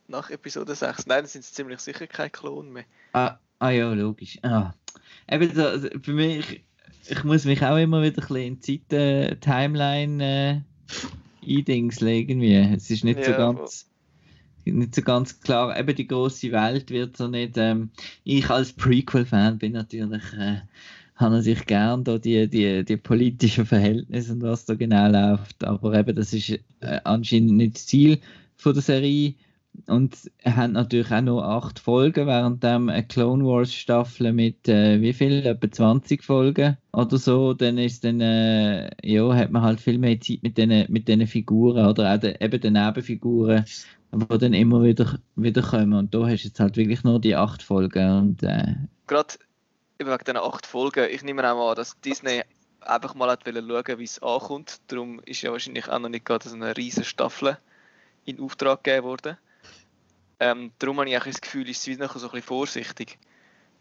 nach 0.06 0.28
Episode 0.28 0.74
6. 0.74 1.06
Nein, 1.06 1.22
das 1.22 1.32
sind 1.32 1.42
ziemlich 1.44 1.80
sicher 1.80 2.06
keine 2.06 2.28
Klon 2.28 2.70
mehr. 2.70 2.84
Ah, 3.14 3.38
ah 3.58 3.70
ja, 3.70 3.90
logisch. 3.94 4.38
Ah. 4.42 4.74
Eben 5.30 5.54
so, 5.54 5.64
also 5.64 5.88
für 6.02 6.12
mich, 6.12 6.62
ich 7.08 7.24
muss 7.24 7.46
mich 7.46 7.64
auch 7.64 7.78
immer 7.78 8.02
wieder 8.02 8.22
ein 8.22 8.28
bisschen 8.28 8.36
in 8.36 8.60
die 8.60 8.86
Zeit-Timeline 8.86 10.22
äh, 10.22 10.60
eindingseln 11.42 12.12
irgendwie. 12.12 12.54
Es 12.54 12.90
ist 12.90 13.04
nicht 13.04 13.24
so 13.24 13.30
Ja, 13.30 13.38
ganz 13.38 13.86
nicht 14.66 14.94
so 14.94 15.00
ganz 15.00 15.40
klar. 15.40 15.78
Eben 15.78 15.96
die 15.96 16.06
große 16.06 16.52
Welt 16.52 16.90
wird 16.90 17.16
so 17.16 17.28
nicht. 17.28 17.56
Ähm, 17.56 17.90
ich 18.24 18.50
als 18.50 18.74
Prequel-Fan 18.74 19.58
bin 19.58 19.72
natürlich 19.72 20.22
äh, 20.34 20.60
habe 21.20 21.36
natürlich 21.36 21.66
gern 21.66 22.04
da 22.04 22.18
die, 22.18 22.48
die, 22.48 22.84
die 22.84 22.96
politischen 22.96 23.66
Verhältnisse 23.66 24.32
und 24.32 24.42
was 24.42 24.64
da 24.64 24.74
genau 24.74 25.08
läuft. 25.08 25.64
Aber 25.64 25.94
eben 25.94 26.16
das 26.16 26.32
ist 26.32 26.50
äh, 26.80 27.00
anscheinend 27.04 27.52
nicht 27.52 27.76
das 27.76 27.86
Ziel 27.86 28.20
von 28.56 28.74
der 28.74 28.82
Serie. 28.82 29.34
Und 29.86 30.16
er 30.38 30.56
hat 30.56 30.72
natürlich 30.72 31.10
auch 31.12 31.20
noch 31.20 31.42
acht 31.42 31.78
Folgen, 31.78 32.26
während 32.26 32.62
dem 32.62 32.88
eine 32.88 33.06
Clone 33.06 33.44
Wars 33.44 33.72
Staffel 33.72 34.32
mit 34.32 34.68
äh, 34.68 35.00
wie 35.00 35.12
viel? 35.12 35.46
Etwa 35.46 35.70
20 35.70 36.24
Folgen 36.24 36.76
oder 36.92 37.18
so. 37.18 37.54
Dann 37.54 37.78
ist 37.78 38.04
dann, 38.04 38.20
äh, 38.20 38.90
ja, 39.02 39.32
hat 39.34 39.52
man 39.52 39.62
halt 39.62 39.80
viel 39.80 39.98
mehr 39.98 40.20
Zeit 40.20 40.42
mit 40.42 40.58
diesen 40.58 40.86
mit 40.88 41.06
diesen 41.06 41.26
Figuren 41.26 41.86
oder 41.86 42.14
auch 42.14 42.18
de, 42.18 42.36
eben 42.40 42.60
den 42.60 42.72
Nebenfiguren, 42.72 43.64
die 44.12 44.38
dann 44.38 44.54
immer 44.54 44.82
wieder, 44.82 45.18
wieder 45.36 45.62
kommen. 45.62 45.94
Und 45.94 46.14
da 46.14 46.26
hast 46.26 46.42
du 46.42 46.48
jetzt 46.48 46.60
halt 46.60 46.76
wirklich 46.76 47.04
nur 47.04 47.20
die 47.20 47.36
acht 47.36 47.62
Folgen. 47.62 48.10
Und 48.18 48.42
äh, 48.42 48.74
Gerade 49.06 49.34
wegen 50.06 50.24
diesen 50.24 50.36
acht 50.36 50.66
Folgen, 50.66 51.08
ich 51.10 51.22
nehme 51.22 51.50
auch 51.50 51.70
an, 51.70 51.76
dass 51.76 52.00
Disney 52.00 52.42
einfach 52.80 53.14
mal 53.14 53.30
hat 53.30 53.46
wollen 53.46 53.68
schauen, 53.68 53.98
wie 53.98 54.04
es 54.04 54.22
ankommt. 54.22 54.80
Darum 54.88 55.20
ist 55.20 55.42
ja 55.42 55.52
wahrscheinlich 55.52 55.88
auch 55.88 55.98
noch 55.98 56.08
nicht 56.08 56.24
gerade 56.24 56.48
so 56.48 56.54
eine 56.54 56.76
riesige 56.76 57.04
Staffel 57.04 57.58
in 58.24 58.40
Auftrag 58.40 58.84
gegeben 58.84 59.06
worden. 59.06 59.36
Ähm, 60.38 60.72
darum 60.78 60.98
habe 60.98 61.10
ich 61.10 61.18
auch 61.18 61.24
das 61.24 61.40
Gefühl, 61.40 61.68
ist 61.68 61.80
es 61.80 61.86
wieder 61.86 62.08
so 62.08 62.14
ein 62.14 62.20
bisschen 62.20 62.42
vorsichtig. 62.42 63.18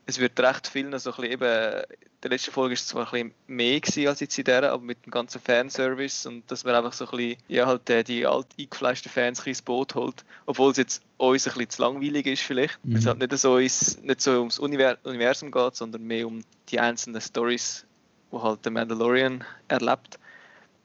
Es 0.09 0.19
wird 0.19 0.39
recht 0.39 0.67
viel 0.67 0.89
noch 0.89 0.97
so 0.99 1.11
ein 1.11 1.17
bisschen 1.17 1.33
eben, 1.33 1.83
in 1.83 2.07
der 2.23 2.31
letzten 2.31 2.51
Folge 2.51 2.71
war 2.71 2.73
es 2.73 2.87
zwar 2.87 3.05
ein 3.05 3.11
bisschen 3.11 3.33
mehr 3.45 3.79
gewesen 3.79 4.07
als 4.07 4.19
jetzt 4.19 4.37
in 4.39 4.43
der, 4.43 4.71
aber 4.71 4.83
mit 4.83 5.05
dem 5.05 5.11
ganzen 5.11 5.39
Fanservice 5.39 6.25
und 6.25 6.49
dass 6.49 6.63
man 6.63 6.73
einfach 6.73 6.93
so 6.93 7.05
ein 7.05 7.11
bisschen, 7.15 7.37
ja 7.47 7.67
halt 7.67 7.87
äh, 7.91 8.03
die 8.03 8.25
alt 8.25 8.47
eingefleischten 8.59 9.11
Fans 9.11 9.39
ein 9.39 9.43
bisschen 9.43 9.49
ins 9.51 9.61
Boot 9.61 9.93
holt, 9.93 10.25
obwohl 10.47 10.71
es 10.71 10.77
jetzt 10.77 11.03
uns 11.17 11.47
ein 11.47 11.53
bisschen 11.53 11.69
zu 11.69 11.81
langweilig 11.83 12.25
ist 12.25 12.41
vielleicht, 12.41 12.79
weil 12.83 12.97
es 12.97 13.03
Mhm. 13.05 13.07
halt 13.09 13.19
nicht 13.19 13.37
so, 13.37 13.57
ist, 13.57 14.03
nicht 14.03 14.19
so 14.21 14.31
ums 14.39 14.57
Univer 14.57 14.97
Universum 15.03 15.51
geht, 15.51 15.75
sondern 15.75 16.01
mehr 16.01 16.25
um 16.25 16.43
die 16.69 16.79
einzelnen 16.79 17.21
Stories, 17.21 17.85
wo 18.31 18.41
halt 18.41 18.65
der 18.65 18.71
Mandalorian 18.71 19.43
erlebt. 19.67 20.17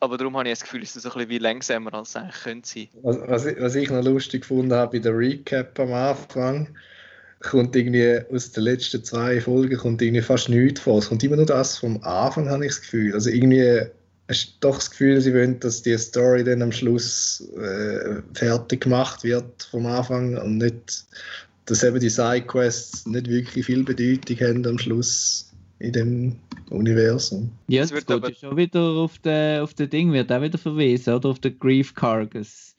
Aber 0.01 0.19
darum 0.19 0.37
habe 0.37 0.49
ich 0.51 0.59
das 0.59 0.65
Gefühl, 0.65 0.83
es 0.83 0.95
ist 0.95 1.07
ein 1.07 1.13
bisschen 1.13 1.31
wie 1.31 1.39
langsamer 1.39 1.95
als 1.95 2.11
es 2.11 2.17
eigentlich 2.17 2.43
könnte 2.43 2.69
sein. 2.69 2.89
Was, 3.03 3.19
was, 3.27 3.47
ich, 3.47 3.59
was 3.59 3.75
ich 3.75 3.89
noch 3.89 4.05
lustig 4.05 4.43
gefunden 4.43 4.75
habe 4.75 4.93
bei 4.93 4.99
der 4.99 5.17
Recap 5.17 5.81
am 5.81 5.95
Anfang, 5.95 6.77
kommt 7.45 7.77
irgendwie 7.77 8.19
aus 8.35 8.51
den 8.53 8.65
letzten 8.65 9.05
zwei 9.05 9.41
Folgen 9.41 9.77
kommt 9.77 10.03
irgendwie 10.03 10.23
fast 10.23 10.49
nichts 10.49 10.81
vor. 10.81 10.99
Es 10.99 11.09
kommt 11.09 11.23
immer 11.23 11.37
nur 11.37 11.47
das 11.47 11.79
vom 11.79 12.03
Anfang, 12.03 12.49
habe 12.49 12.65
ich 12.65 12.73
das 12.73 12.81
Gefühl. 12.81 13.15
Also 13.15 13.31
irgendwie 13.31 13.81
hast 14.29 14.57
doch 14.61 14.77
das 14.77 14.91
Gefühl, 14.91 15.21
sie 15.21 15.35
wollen, 15.35 15.61
dass 15.61 15.83
die 15.83 15.97
Story 15.99 16.43
dann 16.43 16.63
am 16.63 16.73
Schluss 16.73 17.47
äh, 17.59 18.23
fertig 18.33 18.81
gemacht 18.83 19.23
wird 19.23 19.69
vom 19.71 19.87
Anfang 19.87 20.37
und 20.39 20.59
nicht, 20.59 21.05
dass 21.67 21.83
eben 21.85 22.01
die 22.01 22.09
Sidequests 22.11 23.07
nicht 23.07 23.29
wirklich 23.29 23.67
viel 23.67 23.85
Bedeutung 23.85 24.37
haben 24.41 24.67
am 24.67 24.79
Schluss 24.79 25.51
in 25.81 25.93
dem 25.93 26.37
Universum. 26.71 27.51
Ja, 27.69 27.83
Es 27.83 27.93
wird 27.93 28.07
geht 28.07 28.17
aber- 28.17 28.33
schon 28.33 28.57
wieder 28.57 28.81
auf 28.81 29.19
den, 29.19 29.61
auf 29.61 29.75
den 29.75 29.91
Ding, 29.91 30.13
wird 30.13 30.33
auch 30.33 30.41
wieder 30.41 30.57
verwiesen, 30.59 31.13
oder? 31.15 31.29
Auf 31.29 31.41
den 31.41 31.59
Grief 31.59 31.95
Carcass. 31.95 32.74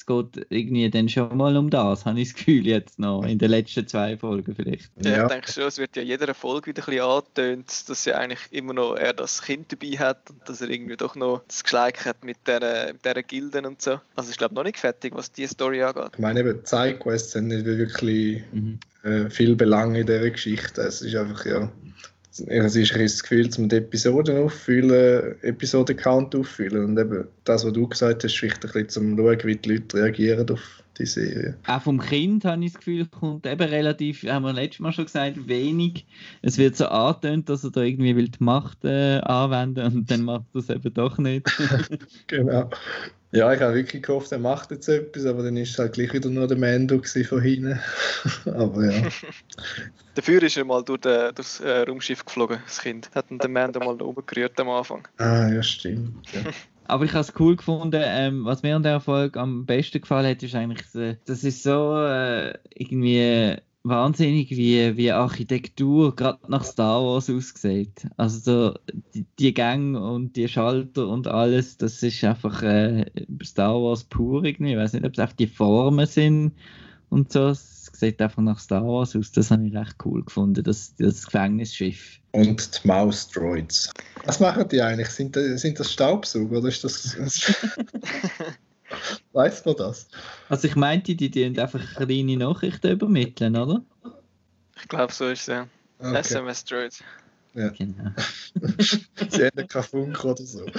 Es 0.00 0.06
geht 0.06 0.46
irgendwie 0.48 0.88
dann 0.88 1.10
schon 1.10 1.36
mal 1.36 1.54
um 1.58 1.68
das, 1.68 2.04
habe 2.06 2.18
ich 2.20 2.28
das 2.30 2.38
Gefühl 2.38 2.66
jetzt 2.66 2.98
noch, 2.98 3.22
in 3.24 3.38
den 3.38 3.50
letzten 3.50 3.86
zwei 3.86 4.16
Folgen 4.16 4.54
vielleicht. 4.54 4.90
Ja, 5.02 5.10
Ja. 5.10 5.22
Ich 5.24 5.28
denke 5.28 5.52
schon, 5.52 5.64
es 5.64 5.76
wird 5.76 5.94
ja 5.94 6.02
jeder 6.02 6.32
Folge 6.32 6.68
wieder 6.68 6.82
ein 6.82 6.86
bisschen 6.86 7.02
angetönt, 7.02 7.88
dass 7.88 8.04
ja 8.06 8.16
eigentlich 8.16 8.40
immer 8.50 8.72
noch 8.72 8.94
er 8.94 9.12
das 9.12 9.42
Kind 9.42 9.70
dabei 9.70 9.98
hat 9.98 10.30
und 10.30 10.48
dass 10.48 10.62
er 10.62 10.70
irgendwie 10.70 10.96
doch 10.96 11.16
noch 11.16 11.42
das 11.46 11.62
Geschleik 11.62 12.06
hat 12.06 12.24
mit 12.24 12.38
dieser, 12.46 12.94
mit 12.94 13.04
dieser 13.04 13.22
Gilden 13.22 13.66
und 13.66 13.82
so. 13.82 14.00
Also 14.16 14.30
ich 14.30 14.38
glaube 14.38 14.54
noch 14.54 14.64
nicht 14.64 14.78
fertig, 14.78 15.14
was 15.14 15.32
die 15.32 15.46
Story 15.46 15.82
angeht. 15.82 16.12
Ich 16.14 16.18
meine, 16.18 16.40
eben, 16.40 16.60
Sidequests 16.64 17.34
haben 17.34 17.48
nicht 17.48 17.66
wirklich 17.66 18.42
Mhm. 18.52 18.78
äh, 19.02 19.28
viel 19.28 19.54
Belang 19.54 19.94
in 19.96 20.06
dieser 20.06 20.30
Geschichte. 20.30 20.80
Es 20.80 21.02
ist 21.02 21.14
einfach, 21.14 21.44
ja, 21.44 21.70
es 22.30 22.76
ist 22.76 22.92
ein 22.92 23.02
das 23.02 23.22
Gefühl, 23.22 23.50
zum 23.50 23.68
die 23.68 23.76
Episoden 23.76 24.38
auffüllen, 24.38 25.34
Episoden-Count 25.42 26.34
auffüllen. 26.36 26.84
Und 26.84 26.98
eben 26.98 27.26
das, 27.44 27.64
was 27.64 27.72
du 27.72 27.88
gesagt 27.88 28.24
hast, 28.24 28.34
ist 28.34 28.42
ein 28.42 28.60
bisschen 28.60 28.88
zum 28.88 29.16
Schauen, 29.16 29.38
wie 29.44 29.56
die 29.56 29.72
Leute 29.74 29.96
reagieren 29.96 30.48
auf 30.50 30.82
die 31.00 31.06
Serie. 31.06 31.56
Auch 31.66 31.82
vom 31.82 31.98
Kind 31.98 32.44
habe 32.44 32.64
ich 32.64 32.72
das 32.72 32.78
Gefühl, 32.78 33.06
kommt 33.06 33.46
eben 33.46 33.68
relativ, 33.68 34.22
haben 34.24 34.44
wir 34.44 34.52
letztes 34.52 34.80
Mal 34.80 34.92
schon 34.92 35.06
gesagt, 35.06 35.48
wenig. 35.48 36.06
Es 36.42 36.58
wird 36.58 36.76
so 36.76 36.86
angetönt, 36.86 37.48
dass 37.48 37.64
er 37.64 37.70
da 37.70 37.82
irgendwie 37.82 38.14
will 38.14 38.28
die 38.28 38.44
Macht 38.44 38.84
äh, 38.84 39.18
anwenden 39.20 39.86
und 39.86 40.10
dann 40.10 40.22
macht 40.22 40.44
er 40.54 40.60
es 40.60 40.70
eben 40.70 40.94
doch 40.94 41.18
nicht. 41.18 41.46
Genau. 42.26 42.70
Ja, 43.32 43.52
ich 43.52 43.60
habe 43.60 43.74
wirklich 43.74 44.02
gehofft, 44.02 44.32
er 44.32 44.40
macht 44.40 44.72
jetzt 44.72 44.88
etwas, 44.88 45.24
aber 45.24 45.44
dann 45.44 45.56
ist 45.56 45.70
es 45.70 45.78
halt 45.78 45.92
gleich 45.92 46.12
wieder 46.12 46.28
nur 46.28 46.48
der 46.48 46.58
Mando 46.58 47.00
von 47.00 47.40
hinten. 47.40 47.78
aber 48.46 48.90
ja. 48.90 49.08
Dafür 50.16 50.42
ist 50.42 50.56
er 50.56 50.64
mal 50.64 50.82
durch 50.82 51.00
den, 51.00 51.32
durchs 51.34 51.60
äh, 51.60 51.82
Raumschiff 51.82 52.24
geflogen, 52.24 52.58
das 52.64 52.80
Kind. 52.80 53.08
Hat 53.14 53.30
ihn 53.30 53.38
der 53.38 53.48
Mando 53.48 53.78
mal 53.78 53.96
da 53.96 54.04
oben 54.04 54.26
gerührt 54.26 54.58
am 54.58 54.68
Anfang. 54.70 55.06
Ah, 55.18 55.48
ja, 55.48 55.62
stimmt. 55.62 56.26
Ja. 56.32 56.40
Aber 56.90 57.04
ich 57.04 57.12
habe 57.12 57.20
es 57.20 57.32
cool 57.38 57.56
gefunden. 57.56 58.02
Ähm, 58.04 58.44
was 58.44 58.62
mir 58.62 58.76
an 58.76 58.82
der 58.82 58.92
Erfolg 58.92 59.36
am 59.36 59.64
besten 59.64 60.00
gefallen 60.00 60.26
hat, 60.26 60.42
ist 60.42 60.54
eigentlich, 60.54 60.94
äh, 60.94 61.16
das 61.24 61.44
ist 61.44 61.62
so 61.62 61.96
äh, 61.96 62.54
irgendwie 62.74 63.56
wahnsinnig, 63.82 64.50
wie, 64.50 64.96
wie 64.96 65.12
Architektur 65.12 66.14
gerade 66.14 66.38
nach 66.48 66.64
Star 66.64 67.02
Wars 67.02 67.30
aussieht. 67.30 68.06
Also 68.16 68.38
so 68.72 68.78
die, 69.14 69.24
die 69.38 69.54
Gänge 69.54 70.02
und 70.02 70.36
die 70.36 70.48
Schalter 70.48 71.08
und 71.08 71.28
alles, 71.28 71.78
das 71.78 72.02
ist 72.02 72.22
einfach 72.24 72.62
äh, 72.62 73.06
Star 73.42 73.74
Wars 73.80 74.04
pur 74.04 74.44
irgendwie. 74.44 74.72
Ich 74.72 74.78
weiß 74.78 74.92
nicht, 74.92 75.06
ob 75.06 75.12
es 75.12 75.20
auch 75.20 75.32
die 75.32 75.46
Formen 75.46 76.06
sind 76.06 76.52
und 77.08 77.32
so. 77.32 77.52
Sieht 78.00 78.20
einfach 78.22 78.42
nach 78.42 78.58
Star 78.58 78.82
Wars 78.82 79.14
aus. 79.14 79.30
Das 79.30 79.50
habe 79.50 79.66
ich 79.66 79.76
recht 79.76 79.96
cool 80.06 80.24
gefunden, 80.24 80.64
das, 80.64 80.94
das 80.96 81.26
Gefängnisschiff. 81.26 82.18
Und 82.32 82.82
die 82.82 82.88
Maus-Droids. 82.88 83.92
Was 84.24 84.40
machen 84.40 84.66
die 84.70 84.80
eigentlich? 84.80 85.10
Sind 85.10 85.36
das, 85.36 85.60
sind 85.60 85.78
das 85.78 85.92
Staubsauger 85.92 86.58
oder 86.58 86.68
ist 86.68 86.82
das. 86.82 87.14
Weiß 89.32 89.66
man 89.66 89.76
das? 89.76 90.08
Also 90.48 90.66
ich 90.66 90.76
meinte, 90.76 91.14
die 91.14 91.30
tun 91.30 91.58
einfach 91.58 91.82
kleine 91.96 92.38
Nachrichten 92.38 92.90
übermitteln, 92.90 93.54
oder? 93.54 93.82
Ich 94.80 94.88
glaube, 94.88 95.12
so 95.12 95.28
ist 95.28 95.42
es 95.42 95.46
ja. 95.48 95.68
Okay. 95.98 96.20
SMS 96.20 96.64
Droids. 96.64 97.04
Genau. 97.52 98.12
Sie 99.28 99.44
haben 99.44 99.68
keinen 99.68 99.82
Funk 99.82 100.24
oder 100.24 100.42
so. 100.42 100.64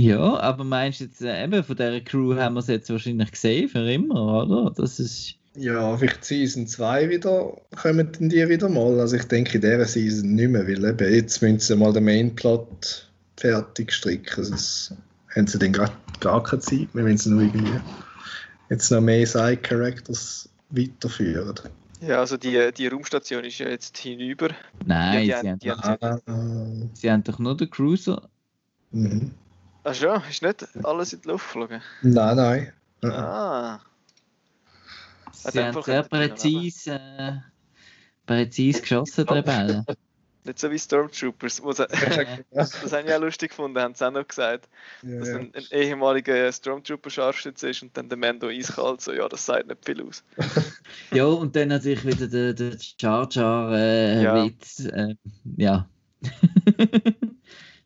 Ja, 0.00 0.38
aber 0.40 0.64
meinst 0.64 1.00
du 1.00 1.04
jetzt 1.04 1.20
äh, 1.20 1.44
eben, 1.44 1.62
von 1.62 1.76
dieser 1.76 2.00
Crew 2.00 2.34
haben 2.34 2.54
wir 2.54 2.60
es 2.60 2.68
jetzt 2.68 2.88
wahrscheinlich 2.88 3.32
gesehen, 3.32 3.68
für 3.68 3.80
immer, 3.92 4.44
oder? 4.44 4.72
Das 4.74 4.98
ist. 4.98 5.34
Ja, 5.56 5.96
vielleicht 5.96 6.24
Season 6.24 6.66
2 6.66 7.08
wieder, 7.08 7.56
kommen 7.80 8.12
dann 8.12 8.28
die 8.28 8.48
wieder 8.48 8.68
mal. 8.68 9.00
Also 9.00 9.16
ich 9.16 9.24
denke 9.24 9.54
in 9.56 9.60
dieser 9.62 9.84
Season 9.84 10.34
nicht 10.34 10.48
mehr, 10.50 10.66
weil 10.66 10.84
eben 10.84 11.12
jetzt 11.14 11.42
müssen 11.42 11.58
sie 11.58 11.76
mal 11.76 11.92
den 11.92 12.04
Mainplot 12.04 13.10
fertig 13.36 13.92
stricken. 13.92 14.44
Sonst 14.44 14.94
haben 15.34 15.46
sie 15.48 15.58
dann 15.58 15.72
gar, 15.72 15.90
gar 16.20 16.42
keine 16.42 16.60
Zeit 16.62 16.94
mehr, 16.94 17.04
wenn 17.04 17.18
sie 17.18 17.30
nur 17.30 17.42
irgendwie 17.42 17.80
jetzt 18.68 18.90
noch 18.90 19.00
mehr 19.00 19.26
Side-Characters 19.26 20.48
weiterführen. 20.70 21.54
Ja, 22.00 22.20
also 22.20 22.36
die, 22.36 22.70
die 22.76 22.86
Raumstation 22.86 23.44
ist 23.44 23.58
ja 23.58 23.68
jetzt 23.68 23.98
hinüber. 23.98 24.50
Nein, 24.86 25.26
Ja, 25.26 25.42
die 25.42 25.48
sie, 25.64 25.70
haben- 25.70 25.82
haben 25.82 26.00
haben- 26.26 26.82
Ah, 26.84 26.88
sie 26.94 27.10
haben 27.10 27.24
doch 27.24 27.38
nur 27.38 27.56
den 27.56 27.68
Cruiser. 27.70 28.28
mhm. 28.92 29.32
Ach 29.82 29.94
schon, 29.94 30.20
ist 30.30 30.42
nicht 30.42 30.66
alles 30.84 31.12
in 31.12 31.22
die 31.22 31.28
Luft 31.28 31.46
geflogen? 31.46 31.80
Nein, 32.02 32.36
nein. 32.36 32.72
Ah, 33.10 33.80
Sie 35.42 35.64
haben 35.64 35.82
sehr 35.82 36.02
präzise, 36.02 36.92
äh, 36.94 37.32
präzise 38.26 38.80
geschossen, 38.80 39.26
die 39.26 39.32
Rebellen. 39.32 39.84
nicht 40.44 40.58
so 40.58 40.70
wie 40.70 40.78
Stormtroopers. 40.78 41.62
Wo 41.62 41.72
sie, 41.72 41.86
das 42.50 42.92
habe 42.92 43.08
ich 43.08 43.14
auch 43.14 43.20
lustig 43.20 43.50
gefunden, 43.50 43.78
haben 43.78 43.94
sie 43.94 44.06
auch 44.06 44.12
noch 44.12 44.26
gesagt. 44.26 44.68
Dass 45.02 45.28
ja. 45.28 45.36
ein, 45.36 45.52
ein 45.54 45.64
ehemaliger 45.70 46.50
Stormtrooper-Scharfschütze 46.52 47.70
ist 47.70 47.82
und 47.82 47.96
dann 47.96 48.08
der 48.08 48.18
Mando 48.18 48.48
eiskalt 48.48 49.00
so, 49.00 49.12
ja, 49.12 49.28
das 49.28 49.46
sagt 49.46 49.68
nicht 49.68 49.84
viel 49.84 50.02
aus. 50.02 50.24
ja, 51.12 51.26
und 51.26 51.54
dann 51.56 51.68
natürlich 51.68 52.04
wieder 52.04 52.26
der, 52.26 52.52
der 52.54 52.76
Jar 52.98 53.28
Jar 53.30 53.72
äh, 53.72 54.22
Ja. 54.22 54.44
Witz. 54.44 54.80
Äh, 54.80 55.14
ja. 55.56 55.88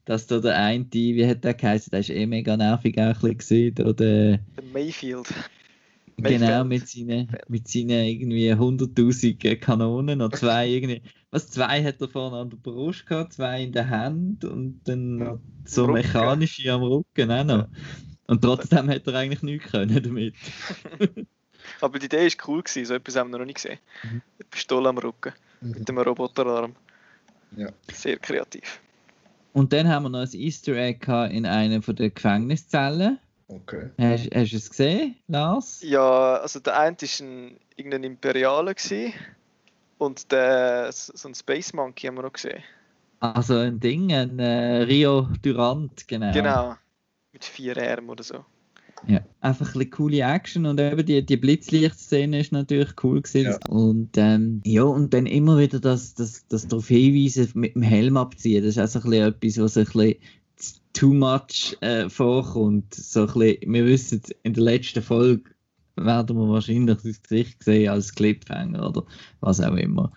Dass 0.05 0.27
da 0.27 0.39
der 0.39 0.59
eine, 0.59 0.87
wie 0.91 1.27
hat 1.27 1.45
der 1.45 1.55
geheißen, 1.55 1.91
der 1.91 2.01
ist 2.01 2.11
eh 2.11 2.27
mega 2.27 2.57
nervig 2.57 2.99
auch 2.99 3.23
ein 3.23 3.37
bisschen 3.37 3.39
gewesen, 3.39 3.81
oder 3.81 3.95
der, 3.95 4.39
Der 4.57 4.65
Mayfield. 4.73 5.29
Genau, 6.17 6.65
mit 6.65 6.89
seinen, 6.89 7.29
mit 7.49 7.69
seinen 7.69 8.05
irgendwie 8.05 8.53
100.000 8.53 9.57
Kanonen 9.57 10.21
und 10.21 10.37
zwei 10.37 10.69
irgendwie. 10.69 11.03
Was, 11.31 11.51
zwei 11.51 11.83
hat 11.83 12.01
er 12.01 12.09
vorne 12.09 12.37
an 12.37 12.51
der 12.51 12.57
Brust 12.59 13.07
gehabt, 13.07 13.33
zwei 13.33 13.65
in 13.65 13.73
der 13.73 13.89
Hand 13.89 14.45
und 14.45 14.81
dann 14.85 15.17
noch 15.17 15.41
so 15.65 15.83
Rücken. 15.87 15.95
mechanische 15.95 16.73
am 16.73 16.83
Rücken 16.83 17.31
auch 17.31 17.45
noch. 17.45 17.69
Und 18.27 18.43
trotzdem 18.43 18.89
hat 18.89 19.07
er 19.07 19.15
eigentlich 19.15 19.43
nichts 19.43 19.71
können 19.71 20.03
damit. 20.03 20.35
Aber 21.81 21.99
die 21.99 22.07
Idee 22.07 22.19
war 22.27 22.49
cool, 22.49 22.63
gewesen, 22.63 22.85
so 22.85 22.95
etwas 22.95 23.17
haben 23.17 23.31
wir 23.31 23.39
noch 23.39 23.47
nicht 23.47 23.57
gesehen. 23.57 23.79
Mhm. 24.03 24.23
Eine 24.39 24.49
Pistole 24.51 24.89
am 24.89 24.99
Rücken 24.99 25.33
Mhm. 25.61 25.71
mit 25.71 25.89
dem 25.89 25.99
Roboterarm. 25.99 26.77
Ja. 27.57 27.71
Sehr 27.93 28.19
kreativ. 28.19 28.81
Und 29.53 29.73
dann 29.73 29.89
haben 29.89 30.05
wir 30.05 30.11
noch 30.11 30.21
ein 30.21 30.33
Easter 30.33 30.77
Egg 30.77 31.07
in 31.31 31.47
einer 31.47 31.81
von 31.81 31.97
der 31.97 32.11
Gefängniszellen. 32.11 33.19
Okay. 33.49 33.91
Hast, 33.99 34.35
hast 34.35 34.53
du 34.53 34.57
es 34.57 34.71
gesehen, 34.71 35.17
Lars? 35.29 35.83
Ja, 35.83 36.37
also 36.37 36.61
der 36.61 36.79
eine 36.79 36.97
war 36.97 37.27
ein, 37.27 37.57
irgendein 37.77 38.05
Imperialer 38.05 38.75
gewesen, 38.75 39.13
und 39.99 40.33
der, 40.33 40.91
so 40.93 41.29
ein 41.29 41.35
Space 41.35 41.73
Monkey 41.73 42.07
haben 42.07 42.17
wir 42.17 42.23
noch 42.23 42.33
gesehen. 42.33 42.63
Also 43.21 43.57
ein 43.57 43.81
Ding, 43.81 44.13
ein 44.13 44.39
äh, 44.39 44.83
Rio 44.83 45.29
Durant, 45.43 46.07
genau. 46.07 46.33
Genau. 46.33 46.75
Mit 47.33 47.45
vier 47.45 47.77
Armen 47.77 48.11
oder 48.11 48.23
so. 48.23 48.45
Ja, 49.07 49.21
einfach 49.41 49.67
ein 49.67 49.73
bisschen 49.73 49.91
coole 49.91 50.21
Action 50.21 50.67
und 50.67 50.81
eben 50.81 51.05
die, 51.05 51.25
die 51.25 51.37
Blitzlichtszene 51.37 52.41
ist 52.41 52.53
natürlich 52.53 52.93
cool 53.03 53.21
gewesen. 53.21 53.51
Ja. 53.51 53.59
Und 53.69 54.11
ähm, 54.17 54.63
ja, 54.65 54.83
und 54.83 55.13
dann 55.13 55.27
immer 55.27 55.59
wieder 55.59 55.79
das, 55.79 56.15
das, 56.15 56.47
das 56.49 56.67
darauf 56.69 56.89
hinweisen 56.89 57.51
mit 57.55 57.75
dem 57.75 57.83
Helm 57.83 58.17
abziehen. 58.17 58.65
Das 58.65 58.77
ist 58.77 58.83
auch 58.83 59.01
so 59.01 59.07
ein 59.07 59.11
bisschen 59.11 59.29
etwas, 59.29 59.59
was 59.59 59.77
ein 59.77 59.85
bisschen 59.85 60.15
too 60.93 61.13
much 61.13 61.77
äh, 61.81 62.09
vorkommt. 62.09 62.95
So 62.95 63.21
ein 63.21 63.27
bisschen, 63.27 63.73
wir 63.73 63.87
wissen, 63.87 64.23
in 64.43 64.55
der 64.55 64.63
letzten 64.63 65.03
Folge 65.03 65.51
werden 65.97 66.37
wir 66.37 66.49
wahrscheinlich 66.49 66.97
das 66.97 67.23
Gesicht 67.23 67.63
sehen 67.63 67.91
als 67.91 68.15
Cliffhanger 68.15 68.89
oder 68.89 69.05
was 69.41 69.61
auch 69.61 69.77
immer. 69.77 70.13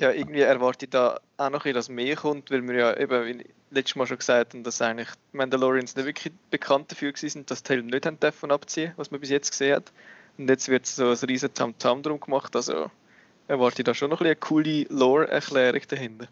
Ja, 0.00 0.12
irgendwie 0.12 0.40
erwarte 0.40 0.86
ich 0.86 0.90
da 0.90 1.18
auch 1.36 1.50
noch, 1.50 1.64
ein 1.64 1.72
bisschen, 1.72 1.74
dass 1.74 1.88
mehr 1.88 2.16
kommt, 2.16 2.50
weil 2.50 2.66
wir 2.66 2.74
ja 2.74 2.96
eben, 2.96 3.26
wie 3.26 3.44
letztes 3.70 3.96
Mal 3.96 4.06
schon 4.06 4.18
gesagt 4.18 4.54
haben, 4.54 4.62
dass 4.62 4.80
eigentlich 4.80 5.08
Mandalorians 5.32 5.96
nicht 5.96 6.06
wirklich 6.06 6.32
bekannt 6.50 6.92
dafür 6.92 7.12
sind, 7.16 7.50
dass 7.50 7.62
die 7.62 7.72
Helm 7.72 7.86
nicht 7.86 8.06
haben 8.06 8.20
dürfen 8.20 8.52
abziehen, 8.52 8.92
was 8.96 9.10
man 9.10 9.20
bis 9.20 9.30
jetzt 9.30 9.50
gesehen 9.50 9.76
hat. 9.76 9.92
Und 10.38 10.48
jetzt 10.48 10.68
wird 10.68 10.86
so 10.86 11.10
ein 11.10 11.16
riesen 11.16 11.52
Tamtam 11.52 12.02
drum 12.02 12.20
gemacht, 12.20 12.54
also 12.54 12.90
erwarte 13.48 13.82
ich 13.82 13.84
da 13.84 13.94
schon 13.94 14.10
noch 14.10 14.20
ein 14.20 14.36
bisschen 14.36 14.64
eine 14.64 14.86
coole 14.86 14.86
Lore-Erklärung 14.88 15.82
dahinter. 15.88 16.28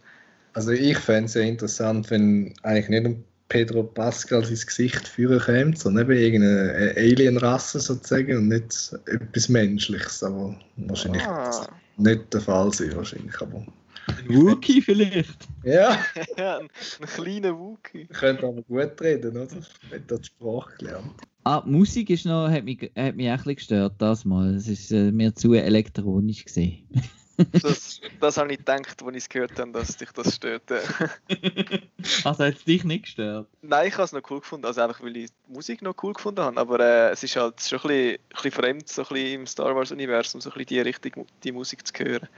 Also 0.53 0.71
ich 0.71 0.99
fände 0.99 1.25
es 1.25 1.33
sehr 1.33 1.43
interessant, 1.43 2.11
wenn 2.11 2.55
eigentlich 2.63 2.89
nicht 2.89 3.07
um 3.07 3.25
Pedro 3.49 3.85
Pascal 3.85 4.45
sein 4.45 4.55
Gesicht 4.57 5.07
führen 5.07 5.39
käme, 5.41 5.77
sondern 5.77 6.11
eben 6.11 6.21
irgendeine 6.21 6.95
Alien-Rasse 6.97 7.79
sozusagen 7.81 8.37
und 8.39 8.49
nicht 8.49 8.93
etwas 9.07 9.49
Menschliches. 9.49 10.23
Aber 10.23 10.59
wahrscheinlich 10.77 11.23
Ah, 11.23 11.67
nicht 11.97 12.35
der 12.35 12.41
Fall 12.41 12.73
sein, 12.73 12.95
wahrscheinlich. 12.97 13.41
Aber 13.41 13.65
Ein 14.09 14.29
Wookie 14.37 14.83
vielleicht. 14.83 15.47
Ja, 15.63 15.99
ja, 16.37 16.59
ein, 16.59 16.69
ein 17.01 17.07
kleiner 17.07 17.57
Wookie. 17.59 18.07
könnt 18.07 18.43
aber 18.43 18.63
gut 18.63 19.01
reden, 19.01 19.37
oder? 19.37 19.57
Wenn 19.91 20.07
du 20.07 20.19
die 20.19 20.25
Sprache 20.27 20.77
gelernt. 20.79 21.13
Ah, 21.45 21.63
die 21.65 21.71
Musik 21.71 22.11
ist 22.11 22.27
noch, 22.27 22.51
hat, 22.51 22.65
mich, 22.65 22.91
hat 22.97 23.15
mich 23.15 23.29
ein 23.29 23.37
bisschen 23.37 23.55
gestört, 23.55 23.95
das 23.99 24.25
mal. 24.25 24.57
Es 24.57 24.67
ist 24.67 24.91
äh, 24.91 25.13
mir 25.13 25.33
zu 25.33 25.55
elektronisch 25.55 26.45
gesehen. 26.45 26.89
Das, 27.63 28.01
das 28.21 28.39
habe 28.39 28.53
ich 28.53 28.59
gedacht, 28.59 29.03
als 29.03 29.11
ich 29.17 29.17
es 29.25 29.29
gehört 29.29 29.59
habe, 29.59 29.73
dass 29.73 29.97
dich 29.97 30.11
das 30.13 30.35
stört. 30.37 30.71
also 32.25 32.45
hat 32.45 32.55
es 32.55 32.65
dich 32.65 32.85
nicht 32.85 33.05
gestört? 33.05 33.49
Nein, 33.63 33.89
ich 33.89 33.95
habe 33.95 34.05
es 34.05 34.13
noch 34.13 34.23
cool 34.31 34.41
gefunden, 34.41 34.67
also 34.67 34.81
einfach 34.81 35.03
weil 35.03 35.17
ich 35.17 35.31
die 35.31 35.53
Musik 35.53 35.83
noch 35.83 35.95
cool 36.03 36.13
gefunden 36.15 36.41
habe, 36.41 36.59
aber 36.59 36.81
äh, 36.81 37.11
es 37.11 37.23
ist 37.23 37.37
halt 37.37 37.61
schon 37.61 37.79
ein 37.81 37.89
bisschen, 37.89 38.15
ein 38.15 38.19
bisschen 38.31 38.51
fremd, 38.53 38.89
so 38.89 39.03
ein 39.03 39.09
bisschen 39.09 39.41
im 39.41 39.47
Star 39.47 39.75
Wars-Universum, 39.75 40.41
so 40.41 40.51
ein 40.51 40.55
bisschen 40.55 40.67
die 40.69 40.81
Richtung, 40.81 41.27
die 41.45 41.53
Musik 41.53 41.87
zu 41.87 41.93
hören. 42.05 42.29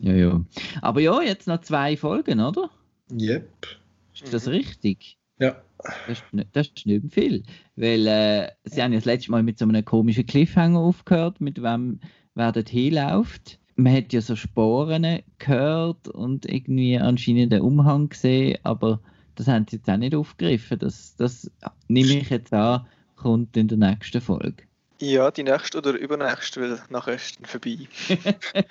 Ja, 0.00 0.12
ja. 0.12 0.40
Aber 0.82 1.00
ja, 1.00 1.20
jetzt 1.22 1.46
noch 1.46 1.60
zwei 1.60 1.96
Folgen, 1.96 2.40
oder? 2.40 2.70
Yep. 3.12 3.66
Ist 4.14 4.32
das 4.34 4.46
Mhm. 4.46 4.52
richtig? 4.52 5.16
Ja. 5.38 5.62
Das 6.06 6.18
ist, 6.18 6.24
nicht- 6.32 6.48
das 6.52 6.66
ist 6.68 6.86
nicht 6.86 7.12
viel. 7.12 7.42
Weil 7.76 8.06
äh, 8.06 8.48
sie 8.64 8.82
haben 8.82 8.92
ja 8.92 8.98
das 8.98 9.06
letzte 9.06 9.30
Mal 9.30 9.42
mit 9.42 9.58
so 9.58 9.64
einem 9.64 9.84
komischen 9.84 10.26
Cliffhanger 10.26 10.78
aufgehört, 10.78 11.40
mit 11.40 11.62
wem 11.62 12.00
wer 12.34 12.52
dort 12.52 12.68
hinläuft. 12.68 13.58
Man 13.80 13.96
hat 13.96 14.12
ja 14.12 14.20
so 14.20 14.36
Sporen 14.36 15.20
gehört 15.38 16.08
und 16.08 16.44
irgendwie 16.44 16.98
anscheinend 16.98 17.52
den 17.52 17.62
Umhang 17.62 18.10
gesehen, 18.10 18.58
aber 18.62 19.00
das 19.36 19.48
haben 19.48 19.66
sie 19.68 19.76
jetzt 19.76 19.88
auch 19.88 19.96
nicht 19.96 20.14
aufgegriffen. 20.14 20.78
Das, 20.78 21.16
das 21.16 21.50
nehme 21.88 22.12
ich 22.12 22.28
jetzt 22.28 22.52
an, 22.52 22.86
kommt 23.16 23.56
in 23.56 23.68
der 23.68 23.78
nächsten 23.78 24.20
Folge. 24.20 24.64
Ja, 24.98 25.30
die 25.30 25.44
nächste 25.44 25.78
oder 25.78 25.92
übernächste, 25.92 26.60
weil 26.60 26.78
nachher 26.90 27.14
ist 27.14 27.38
dann 27.38 27.46
vorbei. 27.46 27.78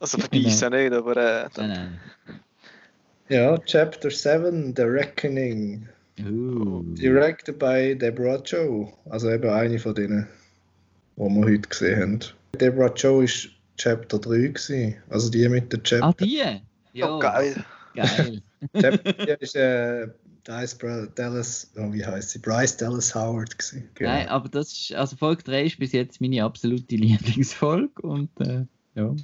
also 0.00 0.16
vorbei 0.16 0.38
Genau. 0.38 0.48
ist 0.48 0.62
ja 0.62 0.70
nicht, 0.70 0.92
aber 0.94 1.16
äh, 1.16 1.48
Nein, 1.58 1.68
nein. 1.68 2.00
Ja, 3.28 3.58
Chapter 3.58 4.10
7, 4.10 4.74
The 4.74 4.82
Reckoning. 4.84 5.86
Uh. 6.18 6.82
Directed 6.94 7.58
by 7.58 7.94
Deborah 7.94 8.40
Joe. 8.42 8.90
Also 9.10 9.30
eben 9.30 9.50
eine 9.50 9.78
von 9.78 9.94
denen, 9.94 10.28
die 11.16 11.22
wir 11.22 11.44
heute 11.44 11.68
gesehen 11.68 12.00
haben. 12.00 12.20
Deborah 12.54 12.92
Joe 12.94 13.24
ist 13.24 13.48
Chapter 13.76 14.18
3 14.18 14.48
gewesen. 14.48 14.94
Also 15.08 15.30
die 15.30 15.48
mit 15.48 15.72
der 15.72 15.80
Ah, 15.80 15.82
Chapter. 16.12 16.24
die? 16.24 16.42
Ja, 16.92 17.16
oh, 17.16 17.18
geil. 17.18 17.64
geil. 17.94 18.42
Chapter 18.80 19.14
4 19.14 19.40
ist 19.42 19.56
äh, 19.56 20.06
Dice 20.46 20.74
Bra- 20.76 21.06
Dallas, 21.14 21.72
oh, 21.76 21.92
wie 21.92 22.04
heißt 22.04 22.30
sie? 22.30 22.38
Bryce 22.38 22.76
Dallas 22.76 23.14
Howard 23.14 23.58
gewesen. 23.58 23.88
Genau. 23.94 24.10
Nein, 24.10 24.28
aber 24.28 24.48
das 24.48 24.72
ist, 24.72 24.94
also 24.94 25.16
Folge 25.16 25.42
3 25.42 25.64
ist 25.64 25.78
bis 25.78 25.92
jetzt 25.92 26.20
meine 26.20 26.44
absolute 26.44 26.96
Lieblingsfolge 26.96 28.02
und 28.02 28.30
äh, 28.40 28.64
ja. 28.94 29.14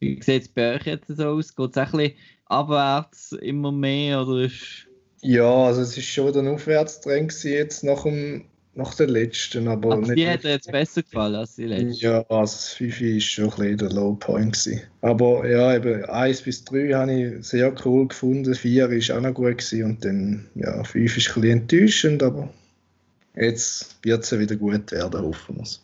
Wie 0.00 0.20
sieht 0.22 0.42
es 0.42 0.48
bei 0.48 0.74
euch 0.76 0.86
jetzt 0.86 1.08
so 1.08 1.24
aus? 1.28 1.54
Geht 1.54 1.70
es 1.70 1.76
ein 1.76 1.90
bisschen 1.92 2.12
abwärts 2.46 3.32
immer 3.32 3.70
mehr 3.72 4.22
oder 4.22 4.42
ist... 4.42 4.86
Ja, 5.22 5.66
also 5.66 5.82
es 5.82 5.96
ist 5.96 6.06
schon 6.06 6.26
wieder 6.28 6.40
ein 6.40 6.48
Aufwärtstrend 6.48 7.28
gewesen 7.28 7.52
jetzt 7.52 7.84
nach, 7.84 8.02
dem, 8.02 8.46
nach 8.74 8.94
der 8.94 9.08
letzten, 9.08 9.68
aber, 9.68 9.92
Aber 9.92 10.14
die 10.14 10.26
hat 10.26 10.44
dir 10.44 10.52
jetzt 10.52 10.72
besser 10.72 11.02
gefallen 11.02 11.34
als 11.34 11.56
die 11.56 11.66
letzte. 11.66 12.06
Ja, 12.06 12.18
also 12.28 12.54
das 12.54 12.72
5 12.72 13.00
ist 13.02 13.24
schon 13.24 13.44
ein 13.44 13.50
bisschen 13.50 13.76
der 13.78 13.90
Low 13.90 14.14
Point 14.14 14.54
gewesen. 14.54 14.82
Aber 15.02 15.46
ja, 15.46 15.74
eben 15.76 16.04
1 16.06 16.42
bis 16.42 16.64
3 16.64 16.92
habe 16.92 17.12
ich 17.12 17.46
sehr 17.46 17.74
cool 17.84 18.08
gefunden, 18.08 18.54
4 18.54 18.88
ist 18.90 19.10
auch 19.10 19.20
noch 19.20 19.34
gut 19.34 19.58
gewesen 19.58 19.84
und 19.84 20.04
dann, 20.04 20.48
ja, 20.54 20.82
5 20.84 21.16
ist 21.16 21.28
ein 21.28 21.34
bisschen 21.34 21.60
enttäuschend, 21.60 22.22
aber 22.22 22.52
jetzt 23.34 23.98
wird 24.02 24.24
es 24.24 24.30
ja 24.30 24.38
wieder 24.38 24.56
gut 24.56 24.90
werden, 24.90 25.22
hoffen 25.22 25.56
wir 25.56 25.62
es. 25.62 25.82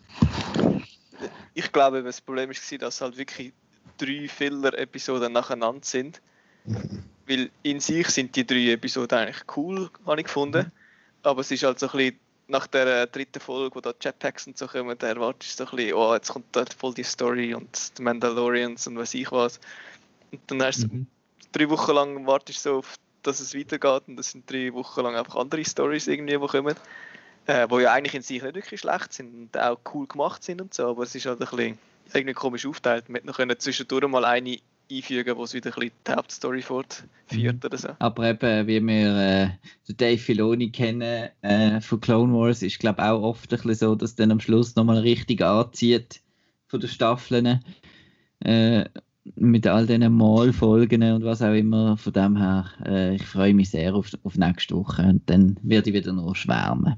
Ich 1.54 1.70
glaube, 1.72 2.02
das 2.02 2.20
Problem 2.20 2.48
war, 2.48 2.78
dass 2.78 3.00
halt 3.00 3.18
wirklich 3.18 3.52
drei 3.98 4.28
Filler-Episoden 4.28 5.32
nacheinander 5.32 5.84
sind. 5.84 6.22
Weil 7.26 7.50
in 7.62 7.80
sich 7.80 8.08
sind 8.08 8.34
die 8.36 8.46
drei 8.46 8.72
Episoden 8.72 9.18
eigentlich 9.18 9.44
cool, 9.56 9.90
habe 10.06 10.20
ich 10.20 10.26
gefunden. 10.26 10.70
Aber 11.22 11.40
es 11.40 11.50
ist 11.50 11.62
halt 11.64 11.78
so 11.78 11.86
ein 11.88 11.96
bisschen 11.96 12.16
nach 12.48 12.66
der 12.66 13.06
dritten 13.06 13.40
Folge, 13.40 13.76
wo 13.76 13.80
da 13.80 13.92
Jetpacks 14.00 14.46
und 14.46 14.58
so 14.58 14.66
kommen, 14.66 14.96
da 14.98 15.08
erwartest 15.08 15.60
du 15.60 15.64
so 15.64 15.70
ein 15.70 15.76
bisschen, 15.76 15.94
oh, 15.94 16.14
jetzt 16.14 16.32
kommt 16.32 16.46
da 16.52 16.64
voll 16.76 16.94
die 16.94 17.04
Story 17.04 17.54
und 17.54 17.98
die 17.98 18.02
Mandalorians 18.02 18.86
und 18.86 18.96
was 18.96 19.14
ich 19.14 19.30
was. 19.30 19.60
Und 20.32 20.40
dann 20.46 20.62
hast 20.62 20.84
du 20.84 20.88
Mhm. 20.88 21.06
drei 21.52 21.68
Wochen 21.70 21.92
lang 21.92 22.26
wartest 22.26 22.64
du 22.64 22.70
so 22.70 22.78
auf, 22.78 22.94
dass 23.22 23.40
es 23.40 23.54
weitergeht 23.54 24.02
und 24.08 24.16
das 24.16 24.30
sind 24.30 24.50
drei 24.50 24.72
Wochen 24.72 25.02
lang 25.02 25.14
einfach 25.14 25.36
andere 25.36 25.64
Stories 25.64 26.06
irgendwie, 26.06 26.38
die 26.38 26.46
kommen. 26.46 26.74
Äh, 27.46 27.66
wo 27.70 27.80
ja 27.80 27.92
eigentlich 27.92 28.14
in 28.14 28.20
sich 28.20 28.42
nicht 28.42 28.54
wirklich 28.54 28.80
schlecht 28.80 29.10
sind 29.12 29.34
und 29.34 29.58
auch 29.58 29.78
cool 29.94 30.06
gemacht 30.06 30.44
sind 30.44 30.60
und 30.60 30.74
so, 30.74 30.88
aber 30.88 31.04
es 31.04 31.14
ist 31.14 31.24
halt 31.24 31.40
ein 31.40 31.48
bisschen 31.48 31.78
irgendwie 32.12 32.34
komisch 32.34 32.66
aufteilt. 32.66 33.08
Man 33.08 33.16
hätte 33.16 33.26
noch 33.26 33.36
können 33.36 33.58
zwischendurch 33.58 34.06
mal 34.06 34.26
eine 34.26 34.58
einfügen, 34.90 35.36
wo 35.36 35.44
es 35.44 35.54
wieder 35.54 35.70
ein 35.70 35.74
bisschen 35.74 35.92
die 36.06 36.12
Hauptstory 36.12 36.62
fortführt 36.62 37.08
Mhm. 37.32 37.60
oder 37.64 37.76
so. 37.78 37.88
Aber 37.98 38.30
eben, 38.30 38.66
wie 38.66 38.80
wir 38.86 39.16
äh, 39.16 39.48
Dave 39.92 40.18
Filoni 40.18 40.70
kennen 40.70 41.28
äh, 41.42 41.80
von 41.80 42.00
Clone 42.00 42.32
Wars, 42.32 42.62
ist 42.62 42.78
glaube 42.78 43.02
auch 43.02 43.22
oft 43.22 43.52
ein 43.52 43.56
bisschen 43.56 43.74
so, 43.74 43.94
dass 43.94 44.14
dann 44.14 44.30
am 44.30 44.40
Schluss 44.40 44.76
nochmal 44.76 44.98
richtig 44.98 45.42
anzieht 45.42 46.20
von 46.66 46.80
den 46.80 46.88
Staffeln. 46.88 47.60
Äh, 48.40 48.84
mit 49.36 49.66
all 49.66 49.86
diesen 49.86 50.16
Malfolgen 50.16 51.02
und 51.02 51.24
was 51.24 51.42
auch 51.42 51.52
immer. 51.52 51.96
Von 51.96 52.12
dem 52.12 52.36
her, 52.36 52.66
äh, 52.84 53.14
ich 53.14 53.24
freue 53.24 53.54
mich 53.54 53.70
sehr 53.70 53.94
auf, 53.94 54.10
auf 54.24 54.36
nächste 54.36 54.74
Woche 54.74 55.02
und 55.02 55.28
dann 55.28 55.58
werde 55.62 55.90
ich 55.90 55.96
wieder 55.96 56.12
nur 56.12 56.34
schwärmen. 56.34 56.96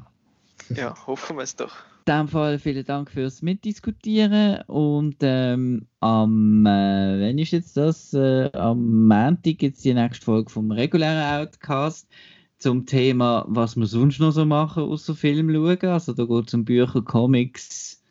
Ja, 0.74 0.94
hoffen 1.06 1.36
wir 1.36 1.42
es 1.42 1.56
doch. 1.56 1.74
In 2.06 2.14
dem 2.14 2.28
Fall 2.28 2.58
vielen 2.58 2.84
Dank 2.84 3.10
fürs 3.10 3.42
Mitdiskutieren 3.42 4.62
und 4.62 5.16
ähm, 5.20 5.86
am, 6.00 6.64
äh, 6.64 7.20
wenn 7.20 7.38
ist 7.38 7.52
jetzt 7.52 7.76
das? 7.76 8.14
Äh, 8.14 8.50
am 8.52 9.06
Montag 9.06 9.58
gibt 9.58 9.76
es 9.76 9.82
die 9.82 9.94
nächste 9.94 10.24
Folge 10.24 10.50
vom 10.50 10.70
regulären 10.70 11.42
Outcast 11.42 12.08
zum 12.58 12.86
Thema, 12.86 13.44
was 13.48 13.76
wir 13.76 13.86
sonst 13.86 14.18
noch 14.18 14.32
so 14.32 14.44
machen, 14.44 14.82
außer 14.82 15.14
Film 15.14 15.52
schauen. 15.52 15.90
Also 15.90 16.12
da 16.14 16.24
geht 16.24 16.48
es 16.48 16.54
um 16.54 16.64
Bücher, 16.64 17.02
Comics, 17.02 18.02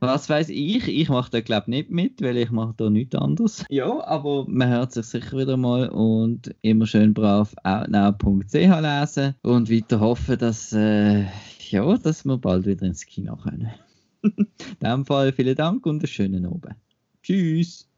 was 0.00 0.28
weiß 0.28 0.50
ich. 0.50 0.86
Ich 0.86 1.08
mache 1.08 1.30
da 1.30 1.40
glaube 1.40 1.70
nicht 1.70 1.90
mit, 1.90 2.22
weil 2.22 2.36
ich 2.36 2.50
mache 2.50 2.74
da 2.76 2.90
nichts 2.90 3.16
anderes. 3.16 3.64
Ja, 3.70 4.04
aber 4.06 4.44
man 4.46 4.68
hört 4.68 4.92
sich 4.92 5.06
sicher 5.06 5.36
wieder 5.36 5.56
mal 5.56 5.88
und 5.88 6.54
immer 6.62 6.86
schön 6.86 7.14
brav 7.14 7.54
outnow.ch 7.64 8.52
lesen 8.52 9.34
und 9.42 9.70
weiter 9.70 10.00
hoffen, 10.00 10.38
dass, 10.38 10.72
äh, 10.72 11.24
ja, 11.70 11.96
dass 11.98 12.24
wir 12.24 12.38
bald 12.38 12.66
wieder 12.66 12.86
ins 12.86 13.06
Kino 13.06 13.36
können. 13.36 13.70
In 14.22 14.46
dem 14.82 15.06
Fall 15.06 15.32
vielen 15.32 15.56
Dank 15.56 15.86
und 15.86 16.00
einen 16.00 16.06
schönen 16.06 16.46
Abend. 16.46 16.74
Tschüss. 17.22 17.88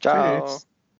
Ciao. 0.00 0.46
Tschüss. 0.46 0.68